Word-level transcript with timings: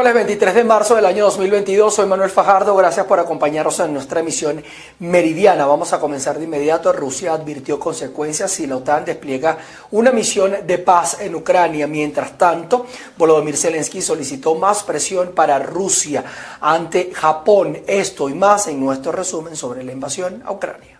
miércoles 0.00 0.26
23 0.26 0.54
de 0.54 0.64
marzo 0.64 0.94
del 0.96 1.04
año 1.04 1.24
2022. 1.24 1.94
Soy 1.94 2.06
Manuel 2.06 2.30
Fajardo. 2.30 2.74
Gracias 2.74 3.04
por 3.04 3.20
acompañarnos 3.20 3.80
en 3.80 3.92
nuestra 3.92 4.20
emisión 4.20 4.64
meridiana. 4.98 5.66
Vamos 5.66 5.92
a 5.92 6.00
comenzar 6.00 6.38
de 6.38 6.44
inmediato. 6.44 6.90
Rusia 6.90 7.34
advirtió 7.34 7.78
consecuencias 7.78 8.50
si 8.50 8.66
la 8.66 8.78
OTAN 8.78 9.04
despliega 9.04 9.58
una 9.90 10.10
misión 10.10 10.56
de 10.66 10.78
paz 10.78 11.18
en 11.20 11.34
Ucrania. 11.34 11.86
Mientras 11.86 12.38
tanto, 12.38 12.86
Volodymyr 13.18 13.58
Zelensky 13.58 14.00
solicitó 14.00 14.54
más 14.54 14.84
presión 14.84 15.32
para 15.34 15.58
Rusia 15.58 16.24
ante 16.62 17.10
Japón. 17.12 17.82
Esto 17.86 18.30
y 18.30 18.34
más 18.34 18.68
en 18.68 18.80
nuestro 18.80 19.12
resumen 19.12 19.54
sobre 19.54 19.84
la 19.84 19.92
invasión 19.92 20.42
a 20.46 20.52
Ucrania. 20.52 20.99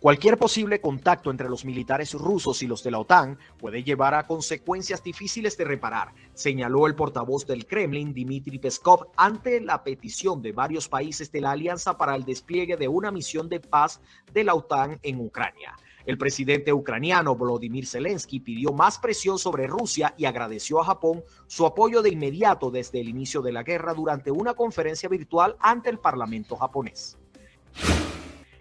Cualquier 0.00 0.38
posible 0.38 0.80
contacto 0.80 1.28
entre 1.28 1.48
los 1.48 1.64
militares 1.64 2.14
rusos 2.14 2.62
y 2.62 2.68
los 2.68 2.84
de 2.84 2.92
la 2.92 3.00
OTAN 3.00 3.36
puede 3.58 3.82
llevar 3.82 4.14
a 4.14 4.28
consecuencias 4.28 5.02
difíciles 5.02 5.56
de 5.56 5.64
reparar, 5.64 6.14
señaló 6.34 6.86
el 6.86 6.94
portavoz 6.94 7.44
del 7.48 7.66
Kremlin, 7.66 8.14
Dmitry 8.14 8.60
Peskov, 8.60 9.08
ante 9.16 9.60
la 9.60 9.82
petición 9.82 10.40
de 10.40 10.52
varios 10.52 10.88
países 10.88 11.32
de 11.32 11.40
la 11.40 11.50
alianza 11.50 11.98
para 11.98 12.14
el 12.14 12.24
despliegue 12.24 12.76
de 12.76 12.86
una 12.86 13.10
misión 13.10 13.48
de 13.48 13.58
paz 13.58 14.00
de 14.32 14.44
la 14.44 14.54
OTAN 14.54 15.00
en 15.02 15.18
Ucrania. 15.18 15.74
El 16.06 16.16
presidente 16.16 16.72
ucraniano 16.72 17.34
Volodymyr 17.34 17.84
Zelensky 17.84 18.38
pidió 18.38 18.72
más 18.72 19.00
presión 19.00 19.36
sobre 19.36 19.66
Rusia 19.66 20.14
y 20.16 20.26
agradeció 20.26 20.80
a 20.80 20.84
Japón 20.84 21.24
su 21.48 21.66
apoyo 21.66 22.02
de 22.02 22.10
inmediato 22.10 22.70
desde 22.70 23.00
el 23.00 23.08
inicio 23.08 23.42
de 23.42 23.50
la 23.50 23.64
guerra 23.64 23.94
durante 23.94 24.30
una 24.30 24.54
conferencia 24.54 25.08
virtual 25.08 25.56
ante 25.58 25.90
el 25.90 25.98
Parlamento 25.98 26.54
japonés. 26.54 27.18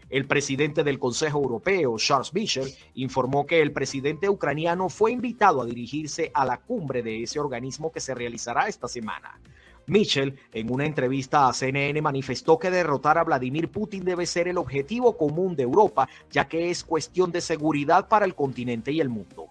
El 0.10 0.26
presidente 0.26 0.86
del 0.86 1.00
Consejo 1.00 1.40
Europeo, 1.40 1.98
Charles 1.98 2.34
Michel, 2.34 2.74
informó 2.96 3.46
que 3.46 3.62
el 3.62 3.74
presidente 3.74 4.30
ucraniano 4.30 4.88
fue 4.88 5.12
invitado 5.12 5.62
a 5.62 5.66
dirigirse 5.66 6.32
a 6.34 6.46
la 6.46 6.58
cumbre 6.58 7.04
de 7.04 7.24
ese 7.24 7.40
organismo 7.40 7.92
que 7.92 8.00
se 8.00 8.16
realizará 8.16 8.68
esta 8.68 8.88
semana. 8.88 9.38
Michel, 9.86 10.40
en 10.54 10.72
una 10.72 10.86
entrevista 10.86 11.48
a 11.48 11.54
CNN, 11.54 12.02
manifestó 12.02 12.58
que 12.58 12.72
derrotar 12.72 13.18
a 13.18 13.24
Vladimir 13.24 13.70
Putin 13.70 14.06
debe 14.06 14.26
ser 14.26 14.48
el 14.48 14.58
objetivo 14.58 15.18
común 15.18 15.56
de 15.56 15.64
Europa, 15.64 16.08
ya 16.32 16.48
que 16.48 16.70
es 16.70 16.84
cuestión 16.84 17.32
de 17.32 17.42
seguridad 17.42 18.08
para 18.08 18.26
el 18.26 18.36
continente 18.36 18.92
y 18.92 19.02
el 19.02 19.10
mundo. 19.10 19.48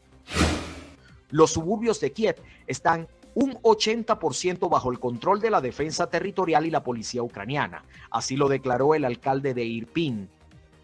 Los 1.30 1.52
suburbios 1.52 2.00
de 2.00 2.12
Kiev 2.12 2.36
están 2.66 3.08
un 3.34 3.54
80% 3.56 4.70
bajo 4.70 4.90
el 4.90 4.98
control 4.98 5.40
de 5.40 5.50
la 5.50 5.60
defensa 5.60 6.08
territorial 6.08 6.64
y 6.64 6.70
la 6.70 6.82
policía 6.82 7.22
ucraniana. 7.22 7.84
Así 8.10 8.36
lo 8.36 8.48
declaró 8.48 8.94
el 8.94 9.04
alcalde 9.04 9.52
de 9.52 9.64
Irpin, 9.64 10.30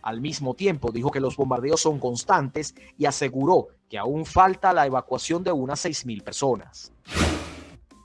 al 0.03 0.21
mismo 0.21 0.55
tiempo, 0.55 0.91
dijo 0.91 1.11
que 1.11 1.21
los 1.21 1.37
bombardeos 1.37 1.81
son 1.81 1.99
constantes 1.99 2.75
y 2.99 3.07
aseguró 3.07 3.69
que 3.89 3.99
aún 3.99 4.27
falta 4.27 4.73
la 4.73 4.87
evacuación 4.87 5.45
de 5.45 5.53
unas 5.53 5.85
6.000 5.85 6.23
personas. 6.23 6.93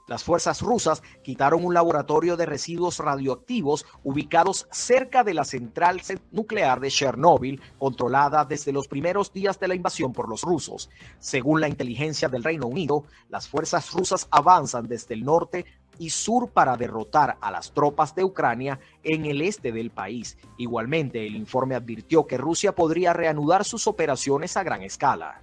Las 0.08 0.24
fuerzas 0.24 0.62
rusas 0.62 1.04
quitaron 1.22 1.66
un 1.66 1.74
laboratorio 1.74 2.38
de 2.38 2.46
residuos 2.46 3.00
radioactivos 3.00 3.86
ubicados 4.06 4.68
cerca 4.72 5.26
de 5.26 5.34
la 5.34 5.44
central 5.44 6.02
nuclear 6.32 6.80
de 6.80 6.90
Chernóbil, 6.90 7.62
controlada 7.78 8.46
desde 8.46 8.72
los 8.72 8.88
primeros 8.88 9.34
días 9.34 9.60
de 9.60 9.68
la 9.68 9.76
invasión 9.76 10.14
por 10.14 10.30
los 10.30 10.44
rusos. 10.44 10.90
Según 11.20 11.60
la 11.60 11.68
inteligencia 11.68 12.30
del 12.30 12.46
Reino 12.46 12.68
Unido, 12.68 13.04
las 13.28 13.50
fuerzas 13.50 13.92
rusas 13.92 14.30
avanzan 14.32 14.88
desde 14.88 15.14
el 15.14 15.26
norte 15.26 15.66
y 16.00 16.10
sur 16.12 16.52
para 16.52 16.78
derrotar 16.78 17.38
a 17.42 17.52
las 17.52 17.74
tropas 17.74 18.16
de 18.16 18.24
Ucrania 18.24 18.80
en 19.04 19.26
el 19.26 19.42
este 19.42 19.74
del 19.74 19.92
país. 19.92 20.38
Igualmente, 20.58 21.28
el 21.28 21.36
informe 21.36 21.76
advirtió 21.76 22.28
que 22.28 22.38
Rusia 22.38 22.74
podría 22.74 23.12
reanudar 23.12 23.66
sus 23.66 23.88
operaciones 23.88 24.56
a 24.56 24.64
gran 24.64 24.84
escala. 24.84 25.42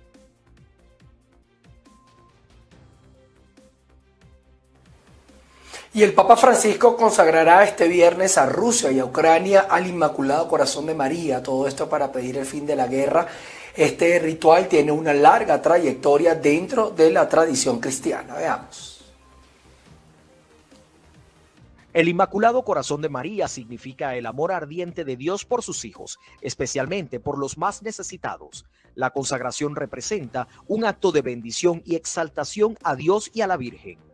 Y 5.94 6.02
el 6.02 6.12
Papa 6.12 6.36
Francisco 6.36 6.96
consagrará 6.96 7.62
este 7.62 7.86
viernes 7.86 8.36
a 8.36 8.46
Rusia 8.46 8.90
y 8.90 8.98
a 8.98 9.04
Ucrania 9.04 9.60
al 9.60 9.86
Inmaculado 9.86 10.48
Corazón 10.48 10.86
de 10.86 10.94
María. 10.94 11.40
Todo 11.40 11.68
esto 11.68 11.88
para 11.88 12.10
pedir 12.10 12.36
el 12.36 12.46
fin 12.46 12.66
de 12.66 12.74
la 12.74 12.88
guerra. 12.88 13.28
Este 13.76 14.18
ritual 14.18 14.66
tiene 14.66 14.90
una 14.90 15.14
larga 15.14 15.62
trayectoria 15.62 16.34
dentro 16.34 16.90
de 16.90 17.12
la 17.12 17.28
tradición 17.28 17.78
cristiana. 17.78 18.34
Veamos. 18.34 19.04
El 21.92 22.08
Inmaculado 22.08 22.64
Corazón 22.64 23.00
de 23.00 23.08
María 23.08 23.46
significa 23.46 24.16
el 24.16 24.26
amor 24.26 24.50
ardiente 24.50 25.04
de 25.04 25.16
Dios 25.16 25.44
por 25.44 25.62
sus 25.62 25.84
hijos, 25.84 26.18
especialmente 26.40 27.20
por 27.20 27.38
los 27.38 27.56
más 27.56 27.84
necesitados. 27.84 28.66
La 28.96 29.10
consagración 29.10 29.76
representa 29.76 30.48
un 30.66 30.84
acto 30.84 31.12
de 31.12 31.22
bendición 31.22 31.82
y 31.84 31.94
exaltación 31.94 32.76
a 32.82 32.96
Dios 32.96 33.30
y 33.32 33.42
a 33.42 33.46
la 33.46 33.56
Virgen. 33.56 34.13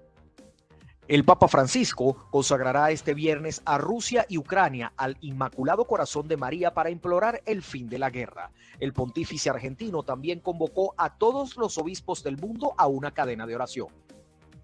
El 1.11 1.25
Papa 1.25 1.49
Francisco 1.49 2.29
consagrará 2.31 2.93
este 2.93 3.15
viernes 3.15 3.63
a 3.65 3.79
Rusia 3.79 4.27
y 4.29 4.39
Ucrania 4.39 4.93
al 4.97 5.17
Inmaculado 5.23 5.85
Corazón 5.85 6.29
de 6.29 6.37
María 6.37 6.73
para 6.73 6.89
implorar 6.89 7.43
el 7.47 7.63
fin 7.63 7.89
de 7.89 7.99
la 7.99 8.11
guerra. 8.11 8.53
El 8.79 8.93
pontífice 8.93 9.51
argentino 9.51 10.05
también 10.05 10.39
convocó 10.39 10.95
a 10.97 11.19
todos 11.19 11.57
los 11.57 11.79
obispos 11.79 12.23
del 12.23 12.37
mundo 12.37 12.75
a 12.79 12.87
una 12.87 13.11
cadena 13.11 13.45
de 13.45 13.57
oración. 13.57 13.89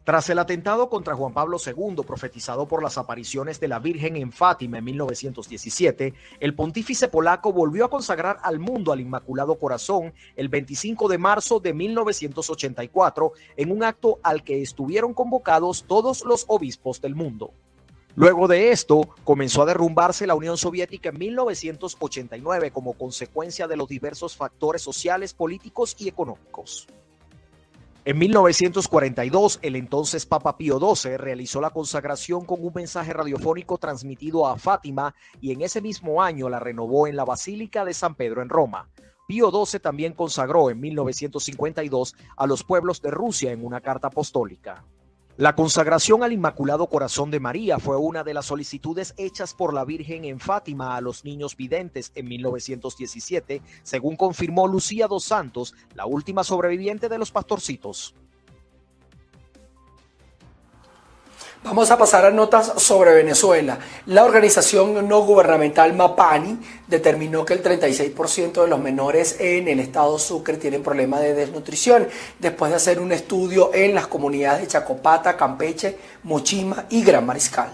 Tras 0.06 0.30
el 0.30 0.38
atentado 0.38 0.88
contra 0.88 1.16
Juan 1.16 1.32
Pablo 1.32 1.56
II, 1.58 2.04
profetizado 2.06 2.68
por 2.68 2.80
las 2.80 2.96
apariciones 2.96 3.58
de 3.58 3.66
la 3.66 3.80
Virgen 3.80 4.14
en 4.14 4.30
Fátima 4.30 4.78
en 4.78 4.84
1917, 4.84 6.14
el 6.38 6.54
pontífice 6.54 7.08
polaco 7.08 7.52
volvió 7.52 7.84
a 7.84 7.90
consagrar 7.90 8.38
al 8.44 8.60
mundo 8.60 8.92
al 8.92 9.00
Inmaculado 9.00 9.58
Corazón 9.58 10.14
el 10.36 10.48
25 10.48 11.08
de 11.08 11.18
marzo 11.18 11.58
de 11.58 11.74
1984 11.74 13.32
en 13.56 13.72
un 13.72 13.82
acto 13.82 14.20
al 14.22 14.44
que 14.44 14.62
estuvieron 14.62 15.12
convocados 15.12 15.86
todos 15.88 16.24
los 16.24 16.44
obispos 16.46 17.00
del 17.00 17.16
mundo. 17.16 17.52
Luego 18.14 18.46
de 18.46 18.70
esto, 18.70 19.08
comenzó 19.24 19.62
a 19.62 19.66
derrumbarse 19.66 20.24
la 20.28 20.36
Unión 20.36 20.56
Soviética 20.56 21.08
en 21.08 21.18
1989 21.18 22.70
como 22.70 22.92
consecuencia 22.92 23.66
de 23.66 23.76
los 23.76 23.88
diversos 23.88 24.36
factores 24.36 24.82
sociales, 24.82 25.34
políticos 25.34 25.96
y 25.98 26.06
económicos. 26.06 26.86
En 28.06 28.18
1942, 28.18 29.58
el 29.62 29.74
entonces 29.74 30.26
Papa 30.26 30.56
Pío 30.56 30.78
XII 30.78 31.16
realizó 31.16 31.60
la 31.60 31.70
consagración 31.70 32.44
con 32.44 32.64
un 32.64 32.72
mensaje 32.72 33.12
radiofónico 33.12 33.78
transmitido 33.78 34.46
a 34.46 34.56
Fátima 34.56 35.12
y 35.40 35.50
en 35.50 35.62
ese 35.62 35.80
mismo 35.80 36.22
año 36.22 36.48
la 36.48 36.60
renovó 36.60 37.08
en 37.08 37.16
la 37.16 37.24
Basílica 37.24 37.84
de 37.84 37.94
San 37.94 38.14
Pedro 38.14 38.42
en 38.42 38.48
Roma. 38.48 38.88
Pío 39.26 39.50
XII 39.50 39.80
también 39.80 40.12
consagró 40.12 40.70
en 40.70 40.78
1952 40.78 42.14
a 42.36 42.46
los 42.46 42.62
pueblos 42.62 43.02
de 43.02 43.10
Rusia 43.10 43.50
en 43.50 43.64
una 43.64 43.80
carta 43.80 44.06
apostólica. 44.06 44.84
La 45.38 45.54
consagración 45.54 46.22
al 46.22 46.32
Inmaculado 46.32 46.86
Corazón 46.86 47.30
de 47.30 47.40
María 47.40 47.78
fue 47.78 47.98
una 47.98 48.24
de 48.24 48.32
las 48.32 48.46
solicitudes 48.46 49.12
hechas 49.18 49.52
por 49.52 49.74
la 49.74 49.84
Virgen 49.84 50.24
en 50.24 50.40
Fátima 50.40 50.96
a 50.96 51.02
los 51.02 51.26
niños 51.26 51.58
videntes 51.58 52.10
en 52.14 52.26
1917, 52.26 53.60
según 53.82 54.16
confirmó 54.16 54.66
Lucía 54.66 55.08
dos 55.08 55.24
Santos, 55.24 55.74
la 55.94 56.06
última 56.06 56.42
sobreviviente 56.42 57.10
de 57.10 57.18
los 57.18 57.32
pastorcitos. 57.32 58.14
Vamos 61.66 61.90
a 61.90 61.98
pasar 61.98 62.24
a 62.24 62.30
notas 62.30 62.80
sobre 62.80 63.12
Venezuela. 63.12 63.76
La 64.06 64.22
organización 64.22 65.08
no 65.08 65.22
gubernamental 65.22 65.94
Mapani 65.94 66.60
determinó 66.86 67.44
que 67.44 67.54
el 67.54 67.62
36% 67.64 68.62
de 68.62 68.68
los 68.68 68.78
menores 68.78 69.40
en 69.40 69.66
el 69.66 69.80
estado 69.80 70.16
Sucre 70.20 70.58
tienen 70.58 70.84
problemas 70.84 71.22
de 71.22 71.34
desnutrición 71.34 72.06
después 72.38 72.70
de 72.70 72.76
hacer 72.76 73.00
un 73.00 73.10
estudio 73.10 73.74
en 73.74 73.96
las 73.96 74.06
comunidades 74.06 74.60
de 74.60 74.68
Chacopata, 74.68 75.36
Campeche, 75.36 75.98
Mochima 76.22 76.86
y 76.88 77.02
Gran 77.02 77.26
Mariscal. 77.26 77.72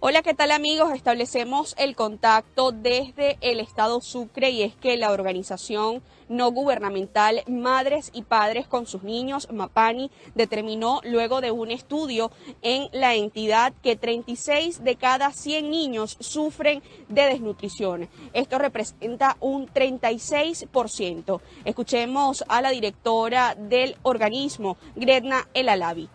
Hola, 0.00 0.22
¿qué 0.22 0.34
tal 0.34 0.50
amigos? 0.50 0.92
Establecemos 0.92 1.76
el 1.78 1.94
contacto 1.94 2.72
desde 2.72 3.38
el 3.40 3.60
estado 3.60 4.00
Sucre 4.00 4.50
y 4.50 4.64
es 4.64 4.74
que 4.74 4.96
la 4.96 5.12
organización 5.12 6.02
no 6.32 6.50
gubernamental 6.50 7.42
Madres 7.46 8.10
y 8.12 8.22
Padres 8.22 8.66
con 8.66 8.86
sus 8.86 9.02
niños, 9.02 9.48
MAPANI, 9.52 10.10
determinó 10.34 11.00
luego 11.04 11.40
de 11.40 11.50
un 11.50 11.70
estudio 11.70 12.30
en 12.62 12.88
la 12.92 13.14
entidad 13.14 13.72
que 13.82 13.96
36 13.96 14.82
de 14.82 14.96
cada 14.96 15.30
100 15.32 15.70
niños 15.70 16.16
sufren 16.20 16.82
de 17.08 17.22
desnutrición. 17.22 18.08
Esto 18.32 18.58
representa 18.58 19.36
un 19.40 19.68
36%. 19.68 21.40
Escuchemos 21.64 22.44
a 22.48 22.62
la 22.62 22.70
directora 22.70 23.54
del 23.54 23.96
organismo, 24.02 24.76
Gretna 24.96 25.48
El 25.54 25.68
Alavi 25.68 26.08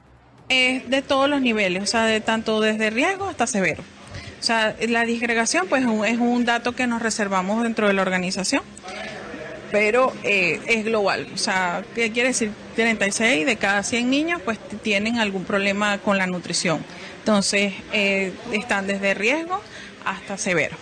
es 0.50 0.90
de 0.90 1.02
todos 1.02 1.30
los 1.30 1.42
niveles, 1.42 1.84
o 1.84 1.86
sea, 1.86 2.06
de 2.06 2.22
tanto 2.22 2.62
desde 2.62 2.90
riesgo 2.90 3.25
hasta 3.25 3.48
severo. 3.48 3.84
O 4.40 4.44
sea, 4.44 4.75
la 4.88 5.04
disgregación 5.04 5.68
pues 5.68 5.84
es 5.84 6.20
un 6.20 6.46
dato 6.46 6.74
que 6.74 6.88
nos 6.88 7.02
reservamos 7.02 7.63
dentro 7.63 7.88
de 7.88 7.94
la 7.94 8.02
organización, 8.02 8.62
pero 9.72 10.14
eh, 10.24 10.60
es 10.68 10.86
global. 10.86 11.28
O 11.34 11.38
sea, 11.38 11.84
¿qué 11.96 12.12
quiere 12.12 12.30
decir? 12.30 12.52
36 12.75 13.46
de 13.46 13.56
cada 13.58 13.84
100 13.84 14.10
niños 14.10 14.42
pues 14.44 14.60
tienen 14.81 15.19
algún 15.19 15.44
problema 15.44 15.98
con 16.00 16.18
la 16.18 16.28
nutrición. 16.28 16.84
Entonces, 17.19 17.74
eh, 17.92 18.34
están 18.52 18.88
desde 18.88 19.14
riesgo 19.14 19.62
hasta 20.06 20.38
severo. 20.38 20.78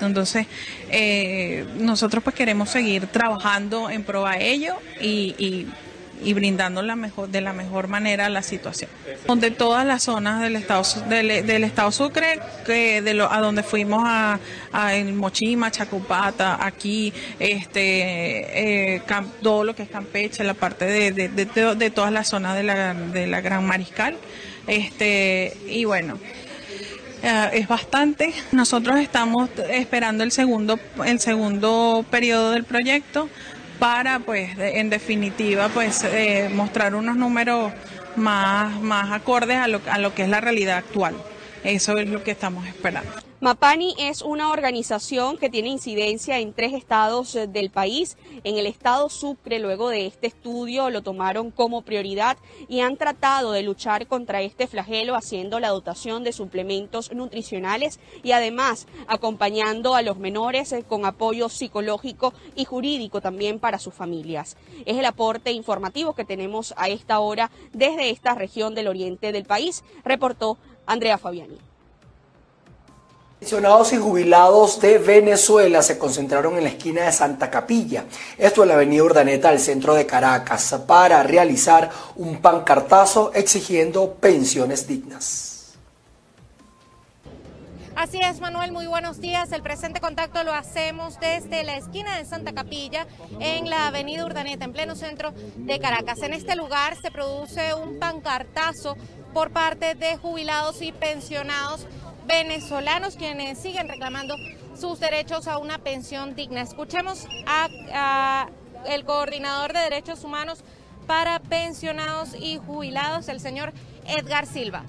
Entonces, 0.00 0.46
eh, 0.90 1.64
nosotros 1.78 2.22
pues 2.22 2.36
queremos 2.36 2.68
seguir 2.68 3.06
trabajando 3.06 3.88
en 3.88 4.04
pro 4.04 4.26
a 4.26 4.36
ello 4.38 4.76
y 5.00 5.34
y 5.38 5.66
brindando 6.32 6.82
la 6.82 6.96
mejor, 6.96 7.28
de 7.28 7.40
la 7.40 7.52
mejor 7.52 7.88
manera 7.88 8.28
la 8.28 8.42
situación. 8.42 8.90
De 9.36 9.50
todas 9.50 9.86
las 9.86 10.04
zonas 10.04 10.40
del 10.42 10.56
estado 10.56 10.82
del, 11.08 11.46
del 11.46 11.64
estado 11.64 11.92
Sucre, 11.92 12.40
que 12.64 13.02
de 13.02 13.14
lo, 13.14 13.32
a 13.32 13.40
donde 13.40 13.62
fuimos 13.62 14.02
a, 14.04 14.38
a 14.72 14.92
Mochima, 15.12 15.70
Chacupata, 15.70 16.64
aquí, 16.64 17.12
este, 17.38 18.94
eh, 18.94 19.02
todo 19.42 19.64
lo 19.64 19.74
que 19.74 19.84
es 19.84 19.88
Campeche, 19.88 20.44
la 20.44 20.54
parte 20.54 20.84
de, 20.84 21.28
de 21.28 21.90
todas 21.90 22.12
las 22.12 22.28
zonas 22.28 22.56
de 22.56 22.62
la, 22.62 22.94
de 22.94 23.26
la 23.26 23.40
Gran 23.40 23.66
Mariscal, 23.66 24.16
este, 24.66 25.56
y 25.68 25.84
bueno. 25.84 26.18
Eh, 27.22 27.50
es 27.54 27.68
bastante. 27.68 28.32
Nosotros 28.52 29.00
estamos 29.00 29.48
esperando 29.70 30.22
el 30.22 30.32
segundo, 30.32 30.78
el 31.04 31.18
segundo 31.18 32.04
periodo 32.10 32.52
del 32.52 32.64
proyecto 32.64 33.28
para, 33.78 34.20
pues, 34.20 34.50
en 34.58 34.90
definitiva, 34.90 35.68
pues, 35.68 36.04
eh, 36.04 36.50
mostrar 36.52 36.94
unos 36.94 37.16
números 37.16 37.72
más, 38.16 38.80
más 38.80 39.12
acordes 39.12 39.58
a 39.58 39.68
lo, 39.68 39.80
a 39.90 39.98
lo 39.98 40.14
que 40.14 40.22
es 40.22 40.28
la 40.28 40.40
realidad 40.40 40.78
actual. 40.78 41.14
Eso 41.64 41.98
es 41.98 42.08
lo 42.08 42.22
que 42.22 42.30
estamos 42.30 42.66
esperando. 42.66 43.25
Mapani 43.38 43.94
es 43.98 44.22
una 44.22 44.50
organización 44.50 45.36
que 45.36 45.50
tiene 45.50 45.68
incidencia 45.68 46.38
en 46.38 46.54
tres 46.54 46.72
estados 46.72 47.34
eh, 47.34 47.46
del 47.46 47.68
país. 47.68 48.16
En 48.44 48.56
el 48.56 48.64
estado 48.64 49.10
Sucre, 49.10 49.58
luego 49.58 49.90
de 49.90 50.06
este 50.06 50.26
estudio, 50.26 50.88
lo 50.88 51.02
tomaron 51.02 51.50
como 51.50 51.82
prioridad 51.82 52.38
y 52.66 52.80
han 52.80 52.96
tratado 52.96 53.52
de 53.52 53.62
luchar 53.62 54.06
contra 54.06 54.40
este 54.40 54.66
flagelo 54.66 55.14
haciendo 55.14 55.60
la 55.60 55.68
dotación 55.68 56.24
de 56.24 56.32
suplementos 56.32 57.12
nutricionales 57.12 58.00
y 58.22 58.32
además 58.32 58.86
acompañando 59.06 59.94
a 59.94 60.00
los 60.00 60.16
menores 60.16 60.72
eh, 60.72 60.82
con 60.82 61.04
apoyo 61.04 61.50
psicológico 61.50 62.32
y 62.54 62.64
jurídico 62.64 63.20
también 63.20 63.58
para 63.58 63.78
sus 63.78 63.92
familias. 63.92 64.56
Es 64.86 64.96
el 64.96 65.04
aporte 65.04 65.52
informativo 65.52 66.14
que 66.14 66.24
tenemos 66.24 66.72
a 66.78 66.88
esta 66.88 67.20
hora 67.20 67.50
desde 67.74 68.08
esta 68.08 68.34
región 68.34 68.74
del 68.74 68.88
oriente 68.88 69.30
del 69.30 69.44
país, 69.44 69.84
reportó 70.04 70.56
Andrea 70.86 71.18
Fabiani. 71.18 71.75
Pensionados 73.38 73.92
y 73.92 73.98
jubilados 73.98 74.80
de 74.80 74.96
Venezuela 74.96 75.82
se 75.82 75.98
concentraron 75.98 76.56
en 76.56 76.64
la 76.64 76.70
esquina 76.70 77.02
de 77.02 77.12
Santa 77.12 77.50
Capilla, 77.50 78.06
esto 78.38 78.62
en 78.62 78.68
la 78.68 78.76
avenida 78.76 79.04
Urdaneta 79.04 79.50
del 79.50 79.60
centro 79.60 79.92
de 79.92 80.06
Caracas, 80.06 80.74
para 80.86 81.22
realizar 81.22 81.90
un 82.16 82.40
pancartazo 82.40 83.32
exigiendo 83.34 84.14
pensiones 84.14 84.88
dignas. 84.88 85.74
Así 87.94 88.20
es, 88.20 88.40
Manuel, 88.40 88.72
muy 88.72 88.86
buenos 88.86 89.20
días. 89.20 89.52
El 89.52 89.62
presente 89.62 90.00
contacto 90.00 90.42
lo 90.42 90.52
hacemos 90.52 91.20
desde 91.20 91.62
la 91.62 91.76
esquina 91.76 92.16
de 92.16 92.24
Santa 92.24 92.52
Capilla, 92.52 93.06
en 93.38 93.68
la 93.68 93.88
avenida 93.88 94.24
Urdaneta, 94.24 94.64
en 94.64 94.72
pleno 94.72 94.94
centro 94.94 95.34
de 95.56 95.78
Caracas. 95.78 96.22
En 96.22 96.32
este 96.32 96.56
lugar 96.56 96.96
se 97.00 97.10
produce 97.10 97.74
un 97.74 97.98
pancartazo 97.98 98.96
por 99.34 99.50
parte 99.50 99.94
de 99.94 100.16
jubilados 100.16 100.80
y 100.80 100.92
pensionados 100.92 101.86
venezolanos 102.26 103.16
quienes 103.16 103.58
siguen 103.58 103.88
reclamando 103.88 104.36
sus 104.74 105.00
derechos 105.00 105.48
a 105.48 105.58
una 105.58 105.78
pensión 105.78 106.34
digna. 106.34 106.60
Escuchemos 106.60 107.26
a, 107.46 108.48
el 108.86 109.04
coordinador 109.04 109.72
de 109.72 109.80
derechos 109.80 110.24
humanos 110.24 110.62
para 111.06 111.38
pensionados 111.38 112.34
y 112.38 112.58
jubilados, 112.58 113.28
el 113.28 113.40
señor 113.40 113.72
Edgar 114.06 114.46
Silva. 114.46 114.82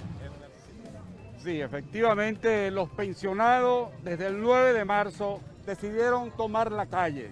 Sí, 1.42 1.60
efectivamente 1.60 2.70
los 2.70 2.88
pensionados 2.90 3.90
desde 4.02 4.26
el 4.26 4.40
9 4.40 4.72
de 4.72 4.84
marzo 4.84 5.40
decidieron 5.64 6.30
tomar 6.32 6.72
la 6.72 6.86
calle, 6.86 7.30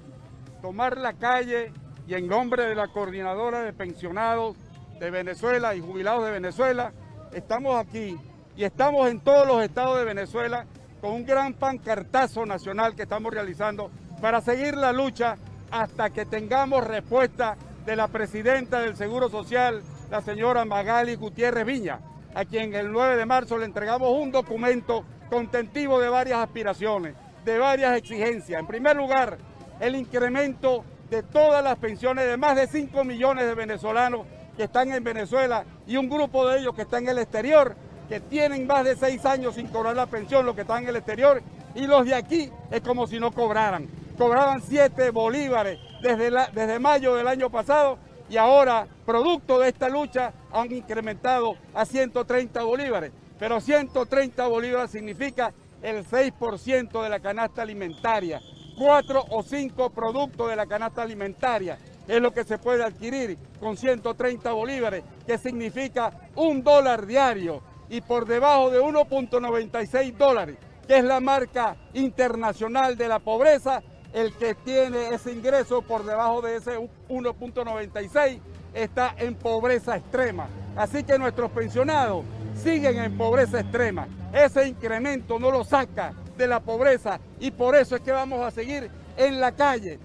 tomar 0.62 0.96
la 0.96 1.12
calle 1.14 1.72
y 2.06 2.14
en 2.14 2.28
nombre 2.28 2.64
de 2.64 2.74
la 2.74 2.88
coordinadora 2.88 3.62
de 3.62 3.72
pensionados 3.72 4.56
de 5.00 5.10
Venezuela 5.10 5.74
y 5.74 5.80
jubilados 5.80 6.24
de 6.24 6.30
Venezuela, 6.30 6.92
estamos 7.32 7.76
aquí 7.76 8.16
y 8.56 8.64
estamos 8.64 9.08
en 9.10 9.20
todos 9.20 9.46
los 9.46 9.62
estados 9.62 9.98
de 9.98 10.04
Venezuela 10.04 10.64
con 11.00 11.12
un 11.12 11.26
gran 11.26 11.52
pancartazo 11.54 12.46
nacional 12.46 12.96
que 12.96 13.02
estamos 13.02 13.32
realizando 13.32 13.90
para 14.20 14.40
seguir 14.40 14.76
la 14.76 14.92
lucha 14.92 15.36
hasta 15.70 16.10
que 16.10 16.24
tengamos 16.24 16.84
respuesta 16.84 17.56
de 17.84 17.96
la 17.96 18.08
presidenta 18.08 18.80
del 18.80 18.96
Seguro 18.96 19.28
Social, 19.28 19.82
la 20.10 20.22
señora 20.22 20.64
Magali 20.64 21.16
Gutiérrez 21.16 21.66
Viña, 21.66 22.00
a 22.34 22.44
quien 22.44 22.74
el 22.74 22.90
9 22.90 23.16
de 23.16 23.26
marzo 23.26 23.58
le 23.58 23.66
entregamos 23.66 24.10
un 24.10 24.32
documento 24.32 25.04
contentivo 25.28 26.00
de 26.00 26.08
varias 26.08 26.38
aspiraciones, 26.38 27.14
de 27.44 27.58
varias 27.58 27.96
exigencias. 27.96 28.58
En 28.58 28.66
primer 28.66 28.96
lugar, 28.96 29.36
el 29.80 29.94
incremento 29.94 30.82
de 31.10 31.22
todas 31.22 31.62
las 31.62 31.76
pensiones 31.76 32.26
de 32.26 32.36
más 32.36 32.56
de 32.56 32.66
5 32.66 33.04
millones 33.04 33.46
de 33.46 33.54
venezolanos 33.54 34.26
que 34.56 34.64
están 34.64 34.90
en 34.92 35.04
Venezuela 35.04 35.64
y 35.86 35.98
un 35.98 36.08
grupo 36.08 36.48
de 36.48 36.60
ellos 36.60 36.74
que 36.74 36.82
está 36.82 36.98
en 36.98 37.08
el 37.08 37.18
exterior 37.18 37.76
que 38.08 38.20
tienen 38.20 38.66
más 38.66 38.84
de 38.84 38.96
seis 38.96 39.24
años 39.24 39.54
sin 39.54 39.68
cobrar 39.68 39.96
la 39.96 40.06
pensión, 40.06 40.46
los 40.46 40.54
que 40.54 40.62
están 40.62 40.82
en 40.82 40.90
el 40.90 40.96
exterior, 40.96 41.42
y 41.74 41.86
los 41.86 42.04
de 42.06 42.14
aquí 42.14 42.50
es 42.70 42.80
como 42.80 43.06
si 43.06 43.20
no 43.20 43.32
cobraran. 43.32 43.88
Cobraban 44.16 44.62
siete 44.62 45.10
bolívares 45.10 45.78
desde, 46.00 46.30
desde 46.52 46.78
mayo 46.78 47.14
del 47.14 47.28
año 47.28 47.50
pasado 47.50 47.98
y 48.28 48.36
ahora, 48.36 48.86
producto 49.04 49.58
de 49.58 49.68
esta 49.68 49.88
lucha, 49.88 50.32
han 50.52 50.72
incrementado 50.72 51.56
a 51.74 51.84
130 51.84 52.62
bolívares. 52.64 53.12
Pero 53.38 53.60
130 53.60 54.46
bolívares 54.48 54.90
significa 54.90 55.52
el 55.82 56.04
6% 56.04 57.02
de 57.02 57.08
la 57.08 57.20
canasta 57.20 57.62
alimentaria. 57.62 58.40
Cuatro 58.76 59.24
o 59.30 59.42
cinco 59.42 59.90
productos 59.90 60.50
de 60.50 60.56
la 60.56 60.66
canasta 60.66 61.02
alimentaria 61.02 61.78
es 62.06 62.20
lo 62.20 62.32
que 62.32 62.44
se 62.44 62.58
puede 62.58 62.84
adquirir 62.84 63.38
con 63.60 63.76
130 63.76 64.52
bolívares, 64.52 65.04
que 65.26 65.38
significa 65.38 66.12
un 66.34 66.62
dólar 66.62 67.06
diario 67.06 67.62
y 67.88 68.00
por 68.00 68.26
debajo 68.26 68.70
de 68.70 68.80
1.96 68.80 70.16
dólares, 70.16 70.56
que 70.86 70.98
es 70.98 71.04
la 71.04 71.20
marca 71.20 71.76
internacional 71.94 72.96
de 72.96 73.08
la 73.08 73.18
pobreza, 73.18 73.82
el 74.12 74.32
que 74.32 74.54
tiene 74.54 75.14
ese 75.14 75.32
ingreso 75.32 75.82
por 75.82 76.04
debajo 76.04 76.40
de 76.40 76.56
ese 76.56 76.78
1.96 77.08 78.40
está 78.74 79.14
en 79.18 79.34
pobreza 79.34 79.96
extrema. 79.96 80.48
Así 80.76 81.04
que 81.04 81.18
nuestros 81.18 81.50
pensionados 81.50 82.24
siguen 82.54 82.98
en 82.98 83.16
pobreza 83.16 83.60
extrema. 83.60 84.06
Ese 84.32 84.68
incremento 84.68 85.38
no 85.38 85.50
lo 85.50 85.64
saca 85.64 86.12
de 86.36 86.46
la 86.46 86.60
pobreza 86.60 87.18
y 87.40 87.50
por 87.50 87.74
eso 87.74 87.96
es 87.96 88.02
que 88.02 88.12
vamos 88.12 88.42
a 88.42 88.50
seguir 88.50 88.90
en 89.16 89.40
la 89.40 89.52
calle 89.52 89.98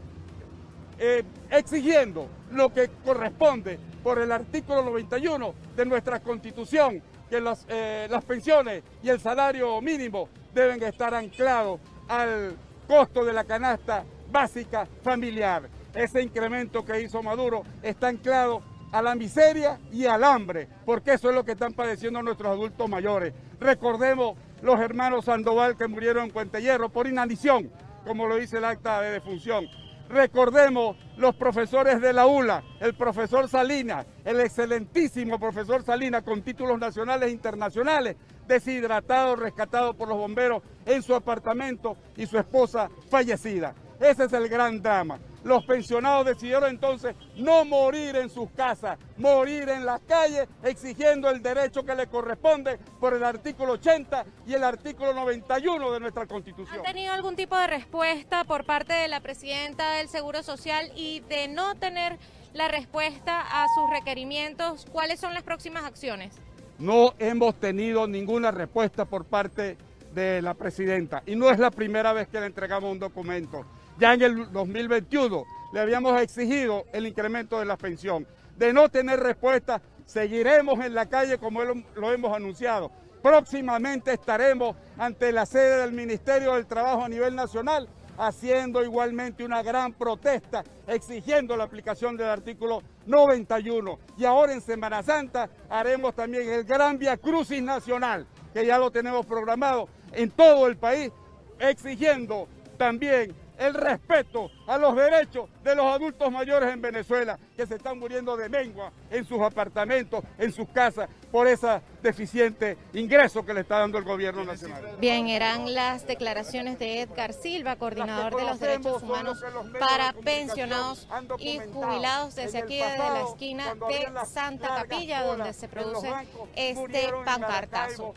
eh, 0.97 1.23
exigiendo 1.49 2.27
lo 2.51 2.73
que 2.73 2.89
corresponde 3.03 3.79
por 4.03 4.19
el 4.19 4.31
artículo 4.31 4.83
91 4.83 5.53
de 5.75 5.85
nuestra 5.85 6.19
constitución 6.19 7.01
que 7.31 7.39
las, 7.39 7.65
eh, 7.69 8.07
las 8.11 8.25
pensiones 8.25 8.83
y 9.01 9.07
el 9.07 9.17
salario 9.21 9.79
mínimo 9.79 10.27
deben 10.53 10.83
estar 10.83 11.13
anclados 11.13 11.79
al 12.09 12.57
costo 12.85 13.23
de 13.23 13.31
la 13.31 13.45
canasta 13.45 14.03
básica 14.29 14.85
familiar. 15.01 15.69
Ese 15.95 16.21
incremento 16.21 16.83
que 16.83 17.01
hizo 17.01 17.23
Maduro 17.23 17.63
está 17.81 18.09
anclado 18.09 18.61
a 18.91 19.01
la 19.01 19.15
miseria 19.15 19.79
y 19.93 20.05
al 20.05 20.25
hambre, 20.25 20.67
porque 20.85 21.13
eso 21.13 21.29
es 21.29 21.35
lo 21.35 21.45
que 21.45 21.53
están 21.53 21.71
padeciendo 21.71 22.21
nuestros 22.21 22.51
adultos 22.51 22.89
mayores. 22.89 23.33
Recordemos 23.61 24.37
los 24.61 24.77
hermanos 24.81 25.23
Sandoval 25.23 25.77
que 25.77 25.87
murieron 25.87 26.25
en 26.25 26.31
Puente 26.31 26.61
Hierro 26.61 26.89
por 26.89 27.07
inanición, 27.07 27.71
como 28.05 28.27
lo 28.27 28.35
dice 28.35 28.57
el 28.57 28.65
acta 28.65 28.99
de 28.99 29.11
defunción. 29.11 29.69
Recordemos 30.11 30.97
los 31.15 31.33
profesores 31.35 32.01
de 32.01 32.11
la 32.11 32.27
ULA, 32.27 32.61
el 32.81 32.95
profesor 32.95 33.47
Salinas, 33.47 34.05
el 34.25 34.41
excelentísimo 34.41 35.39
profesor 35.39 35.83
Salinas 35.83 36.23
con 36.23 36.41
títulos 36.41 36.77
nacionales 36.77 37.29
e 37.29 37.31
internacionales, 37.31 38.17
deshidratado, 38.45 39.37
rescatado 39.37 39.93
por 39.93 40.09
los 40.09 40.17
bomberos 40.17 40.63
en 40.85 41.01
su 41.01 41.15
apartamento 41.15 41.95
y 42.17 42.25
su 42.25 42.37
esposa 42.37 42.89
fallecida. 43.09 43.73
Ese 44.01 44.25
es 44.25 44.33
el 44.33 44.49
gran 44.49 44.81
drama. 44.81 45.17
Los 45.43 45.65
pensionados 45.65 46.25
decidieron 46.25 46.69
entonces 46.69 47.15
no 47.35 47.65
morir 47.65 48.15
en 48.15 48.29
sus 48.29 48.49
casas, 48.51 48.99
morir 49.17 49.69
en 49.69 49.85
las 49.85 49.99
calles 50.01 50.47
exigiendo 50.63 51.29
el 51.29 51.41
derecho 51.41 51.83
que 51.83 51.95
le 51.95 52.07
corresponde 52.07 52.77
por 52.99 53.13
el 53.13 53.23
artículo 53.23 53.73
80 53.73 54.23
y 54.45 54.53
el 54.53 54.63
artículo 54.63 55.13
91 55.13 55.91
de 55.91 55.99
nuestra 55.99 56.27
Constitución. 56.27 56.77
¿Han 56.77 56.83
tenido 56.83 57.11
algún 57.11 57.35
tipo 57.35 57.57
de 57.57 57.67
respuesta 57.67 58.43
por 58.43 58.65
parte 58.65 58.93
de 58.93 59.07
la 59.07 59.19
presidenta 59.19 59.93
del 59.93 60.09
Seguro 60.09 60.43
Social 60.43 60.91
y 60.95 61.21
de 61.21 61.47
no 61.47 61.75
tener 61.75 62.19
la 62.53 62.67
respuesta 62.67 63.41
a 63.41 63.65
sus 63.75 63.89
requerimientos? 63.89 64.85
¿Cuáles 64.91 65.19
son 65.19 65.33
las 65.33 65.43
próximas 65.43 65.85
acciones? 65.85 66.35
No 66.77 67.13
hemos 67.19 67.55
tenido 67.55 68.07
ninguna 68.07 68.51
respuesta 68.51 69.05
por 69.05 69.25
parte 69.25 69.77
de 70.13 70.41
la 70.41 70.53
presidenta 70.53 71.23
y 71.25 71.35
no 71.35 71.49
es 71.49 71.59
la 71.59 71.71
primera 71.71 72.13
vez 72.13 72.27
que 72.27 72.39
le 72.39 72.45
entregamos 72.45 72.91
un 72.91 72.99
documento. 72.99 73.65
Ya 74.01 74.15
en 74.15 74.21
el 74.23 74.51
2021 74.51 75.45
le 75.73 75.79
habíamos 75.79 76.19
exigido 76.19 76.85
el 76.91 77.05
incremento 77.05 77.59
de 77.59 77.65
la 77.65 77.77
pensión. 77.77 78.25
De 78.57 78.73
no 78.73 78.89
tener 78.89 79.19
respuesta, 79.19 79.79
seguiremos 80.07 80.83
en 80.83 80.95
la 80.95 81.05
calle 81.05 81.37
como 81.37 81.61
lo 81.63 82.11
hemos 82.11 82.35
anunciado. 82.35 82.89
Próximamente 83.21 84.11
estaremos 84.11 84.75
ante 84.97 85.31
la 85.31 85.45
sede 85.45 85.81
del 85.81 85.91
Ministerio 85.91 86.55
del 86.55 86.65
Trabajo 86.65 87.03
a 87.03 87.09
nivel 87.09 87.35
nacional 87.35 87.87
haciendo 88.17 88.83
igualmente 88.83 89.43
una 89.43 89.61
gran 89.61 89.93
protesta 89.93 90.63
exigiendo 90.87 91.55
la 91.55 91.65
aplicación 91.65 92.17
del 92.17 92.29
artículo 92.29 92.81
91. 93.05 93.99
Y 94.17 94.25
ahora 94.25 94.53
en 94.53 94.61
Semana 94.61 95.03
Santa 95.03 95.47
haremos 95.69 96.15
también 96.15 96.49
el 96.49 96.63
gran 96.63 96.97
Via 96.97 97.17
Crucis 97.17 97.61
Nacional, 97.61 98.25
que 98.51 98.65
ya 98.65 98.79
lo 98.79 98.89
tenemos 98.89 99.27
programado 99.27 99.87
en 100.11 100.31
todo 100.31 100.65
el 100.65 100.75
país, 100.75 101.11
exigiendo 101.59 102.47
también 102.79 103.35
el 103.61 103.75
respeto 103.75 104.49
a 104.67 104.77
los 104.77 104.95
derechos 104.95 105.47
de 105.63 105.75
los 105.75 105.85
adultos 105.85 106.31
mayores 106.31 106.73
en 106.73 106.81
Venezuela 106.81 107.37
que 107.55 107.67
se 107.67 107.75
están 107.75 107.99
muriendo 107.99 108.35
de 108.35 108.49
mengua 108.49 108.91
en 109.11 109.23
sus 109.23 109.39
apartamentos, 109.39 110.23
en 110.39 110.51
sus 110.51 110.67
casas, 110.69 111.07
por 111.31 111.47
ese 111.47 111.79
deficiente 112.01 112.75
ingreso 112.93 113.45
que 113.45 113.53
le 113.53 113.61
está 113.61 113.77
dando 113.77 113.99
el 113.99 114.03
gobierno 114.03 114.43
nacional. 114.43 114.97
Bien, 114.99 115.27
eran 115.27 115.73
las 115.73 116.07
declaraciones 116.07 116.79
de 116.79 117.01
Edgar 117.01 117.33
Silva, 117.33 117.75
coordinador 117.75 118.35
de 118.35 118.43
los 118.43 118.59
derechos 118.59 119.03
humanos 119.03 119.43
para 119.79 120.13
pensionados 120.13 121.07
y 121.37 121.59
jubilados 121.59 122.35
desde 122.35 122.57
aquí, 122.57 122.77
desde 122.77 122.97
la 122.97 123.21
esquina 123.29 123.75
de 123.75 124.25
Santa 124.25 124.67
Capilla, 124.75 125.23
donde 125.23 125.53
se 125.53 125.67
produce 125.67 126.11
este 126.55 127.09
pancartazo. 127.23 128.15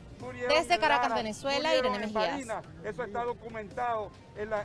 Desde 0.49 0.79
Caracas, 0.79 1.15
Venezuela, 1.15 1.77
Irene 1.77 1.99
Mejías. 1.99 2.65
Eso 2.83 3.05
está 3.05 3.25
documentado 3.25 4.11
en 4.39 4.49
la... 4.49 4.65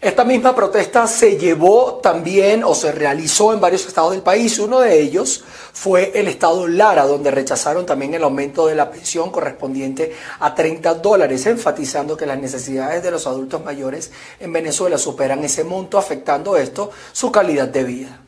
Esta 0.00 0.24
misma 0.24 0.54
protesta 0.54 1.06
se 1.06 1.36
llevó 1.36 1.94
también 2.02 2.62
o 2.64 2.74
se 2.74 2.92
realizó 2.92 3.52
en 3.52 3.60
varios 3.60 3.86
estados 3.86 4.12
del 4.12 4.22
país. 4.22 4.58
Uno 4.58 4.80
de 4.80 5.00
ellos 5.00 5.44
fue 5.72 6.12
el 6.14 6.28
estado 6.28 6.66
Lara, 6.68 7.06
donde 7.06 7.30
rechazaron 7.30 7.86
también 7.86 8.14
el 8.14 8.22
aumento 8.22 8.66
de 8.66 8.74
la 8.74 8.90
pensión 8.90 9.30
correspondiente 9.30 10.14
a 10.40 10.54
30 10.54 10.94
dólares, 10.94 11.46
enfatizando 11.46 12.16
que 12.16 12.26
las 12.26 12.38
necesidades 12.38 13.02
de 13.02 13.10
los 13.10 13.26
adultos 13.26 13.64
mayores 13.64 14.10
en 14.40 14.52
Venezuela 14.52 14.98
superan 14.98 15.42
ese 15.44 15.64
monto, 15.64 15.98
afectando 15.98 16.56
esto 16.56 16.90
su 17.12 17.32
calidad 17.32 17.68
de 17.68 17.84
vida. 17.84 18.23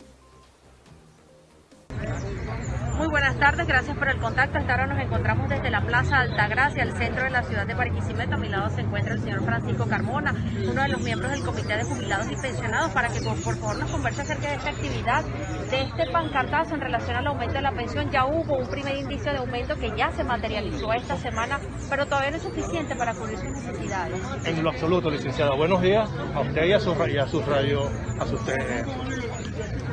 Muy 2.97 3.09
buenas 3.09 3.39
tardes, 3.39 3.67
gracias 3.67 3.95
por 3.99 4.09
el 4.09 4.17
contacto. 4.17 4.57
Hasta 4.57 4.73
ahora 4.73 4.87
nos 4.87 4.99
encontramos 4.99 5.51
desde 5.51 5.71
la 5.71 5.83
Plaza 5.83 6.21
Altagracia, 6.21 6.83
al 6.83 6.97
centro 6.97 7.25
de 7.25 7.31
la 7.31 7.43
ciudad 7.43 7.67
de 7.67 7.75
Barquisimeto. 7.75 8.35
A 8.35 8.39
mi 8.39 8.49
lado 8.49 8.71
se 8.71 8.81
encuentra 8.81 9.13
el 9.13 9.21
señor 9.21 9.45
Francisco 9.45 9.87
Carmona, 9.87 10.35
uno 10.67 10.83
de 10.83 10.89
los 10.89 11.03
miembros 11.03 11.31
del 11.31 11.43
Comité 11.43 11.77
de 11.77 11.85
Jubilados 11.85 12.27
y 12.33 12.37
Pensionados, 12.37 12.93
para 12.93 13.09
que 13.09 13.21
por, 13.21 13.37
favor 13.37 13.79
nos 13.79 13.91
converse 13.91 14.23
acerca 14.23 14.49
de 14.49 14.55
esta 14.55 14.71
actividad, 14.71 15.25
de 15.71 15.83
este 15.83 16.11
pancartazo 16.11 16.75
en 16.75 16.81
relación 16.81 17.17
al 17.17 17.27
aumento 17.27 17.55
de 17.55 17.63
la 17.63 17.73
pensión. 17.73 18.11
Ya 18.11 18.25
hubo 18.25 18.57
un 18.57 18.69
primer 18.71 18.97
indicio 18.97 19.31
de 19.31 19.39
aumento 19.39 19.77
que 19.77 19.93
ya 19.95 20.11
se 20.13 20.25
materializó 20.25 20.91
esta 20.95 21.19
semana, 21.19 21.61
pero 21.91 22.07
todavía 22.07 22.31
no 22.31 22.37
es 22.39 22.45
suficiente 22.45 22.97
para 22.97 23.13
cubrir 23.13 23.37
sus 23.37 23.51
necesidades. 23.51 24.19
En 24.47 24.63
lo 24.63 24.71
absoluto, 24.71 25.11
licenciada. 25.11 25.55
Buenos 25.55 25.83
días 25.83 26.09
a 26.35 26.41
usted 26.41 26.65
y 26.65 26.73
a 26.73 26.81
sus 26.81 26.97
su 26.97 27.43
radio, 27.43 27.91
a 28.19 28.27
sus 28.27 28.41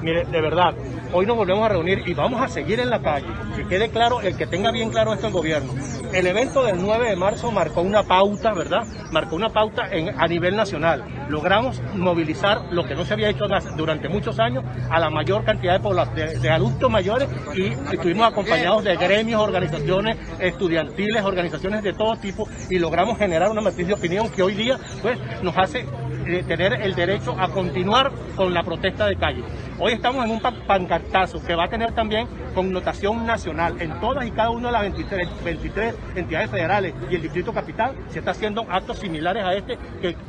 Mire, 0.03 0.25
de 0.25 0.41
verdad, 0.41 0.73
hoy 1.13 1.25
nos 1.25 1.37
volvemos 1.37 1.65
a 1.65 1.69
reunir 1.69 2.03
y 2.05 2.13
vamos 2.13 2.41
a 2.41 2.49
seguir 2.49 2.81
en 2.81 2.89
la 2.89 3.01
calle. 3.01 3.27
Que 3.55 3.65
quede 3.65 3.89
claro, 3.89 4.19
el 4.19 4.35
que 4.35 4.45
tenga 4.45 4.69
bien 4.69 4.89
claro 4.89 5.13
esto 5.13 5.27
el 5.27 5.33
gobierno. 5.33 5.73
El 6.11 6.27
evento 6.27 6.61
del 6.63 6.81
9 6.81 7.11
de 7.11 7.15
marzo 7.15 7.51
marcó 7.53 7.81
una 7.81 8.03
pauta, 8.03 8.53
¿verdad? 8.53 8.81
Marcó 9.11 9.37
una 9.37 9.49
pauta 9.49 9.83
a 10.17 10.27
nivel 10.27 10.57
nacional. 10.57 11.05
Logramos 11.29 11.81
movilizar 11.95 12.63
lo 12.71 12.85
que 12.85 12.95
no 12.95 13.05
se 13.05 13.13
había 13.13 13.29
hecho 13.29 13.45
durante 13.77 14.09
muchos 14.09 14.39
años 14.39 14.65
a 14.89 14.99
la 14.99 15.09
mayor 15.09 15.45
cantidad 15.45 15.79
de, 15.79 16.39
de 16.39 16.49
adultos 16.49 16.91
mayores 16.91 17.29
y 17.55 17.67
estuvimos 17.93 18.29
acompañados 18.29 18.83
de 18.83 18.97
gremios, 18.97 19.41
organizaciones 19.41 20.17
estudiantiles, 20.39 21.23
organizaciones 21.23 21.81
de 21.81 21.93
todo 21.93 22.17
tipo 22.17 22.45
y 22.69 22.77
logramos 22.77 23.17
generar 23.17 23.49
una 23.49 23.61
matriz 23.61 23.87
de 23.87 23.93
opinión 23.93 24.29
que 24.29 24.43
hoy 24.43 24.53
día 24.53 24.77
pues, 25.01 25.17
nos 25.41 25.57
hace 25.57 25.85
tener 26.23 26.73
el 26.81 26.95
derecho 26.95 27.35
a 27.39 27.49
continuar 27.49 28.11
con 28.35 28.53
la 28.53 28.63
protesta 28.63 29.05
de 29.05 29.15
calle. 29.15 29.43
Hoy 29.79 29.93
estamos 29.93 30.25
en 30.25 30.31
un 30.31 30.39
pancartazo 30.39 31.43
que 31.43 31.55
va 31.55 31.65
a 31.65 31.69
tener 31.69 31.93
también 31.93 32.27
connotación 32.53 33.25
nacional. 33.25 33.81
En 33.81 33.99
todas 33.99 34.25
y 34.25 34.31
cada 34.31 34.49
una 34.49 34.67
de 34.67 34.73
las 34.73 34.81
23, 34.81 35.43
23 35.43 35.95
entidades 36.15 36.49
federales 36.49 36.93
y 37.09 37.15
el 37.15 37.21
Distrito 37.21 37.53
Capital 37.53 37.95
se 38.09 38.19
está 38.19 38.31
haciendo 38.31 38.65
actos 38.69 38.99
similares 38.99 39.43
a 39.43 39.53
este 39.53 39.77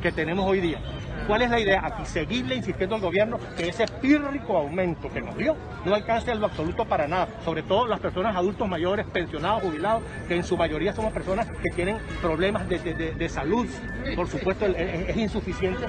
que 0.01 0.11
tenemos 0.11 0.45
hoy 0.45 0.61
día. 0.61 0.79
¿Cuál 1.27 1.41
es 1.41 1.49
la 1.49 1.59
idea? 1.59 1.81
Aquí 1.83 2.05
seguirle 2.05 2.55
insistiendo 2.55 2.95
al 2.95 3.01
gobierno 3.01 3.39
que 3.57 3.69
ese 3.69 3.85
pírrico 3.99 4.57
aumento 4.57 5.09
que 5.09 5.21
nos 5.21 5.35
dio 5.35 5.55
no 5.83 5.95
alcance 5.95 6.31
en 6.31 6.39
lo 6.39 6.45
absoluto 6.45 6.85
para 6.85 7.07
nada. 7.07 7.27
Sobre 7.43 7.63
todo 7.63 7.87
las 7.87 7.99
personas 7.99 8.35
adultos 8.35 8.67
mayores, 8.67 9.07
pensionados, 9.07 9.63
jubilados, 9.63 10.03
que 10.27 10.35
en 10.35 10.43
su 10.43 10.55
mayoría 10.55 10.93
somos 10.93 11.11
personas 11.13 11.47
que 11.63 11.69
tienen 11.71 11.97
problemas 12.21 12.69
de, 12.69 13.29
salud. 13.29 13.67
Por 14.15 14.27
supuesto, 14.27 14.67
es, 14.67 15.17
insuficiente. 15.17 15.85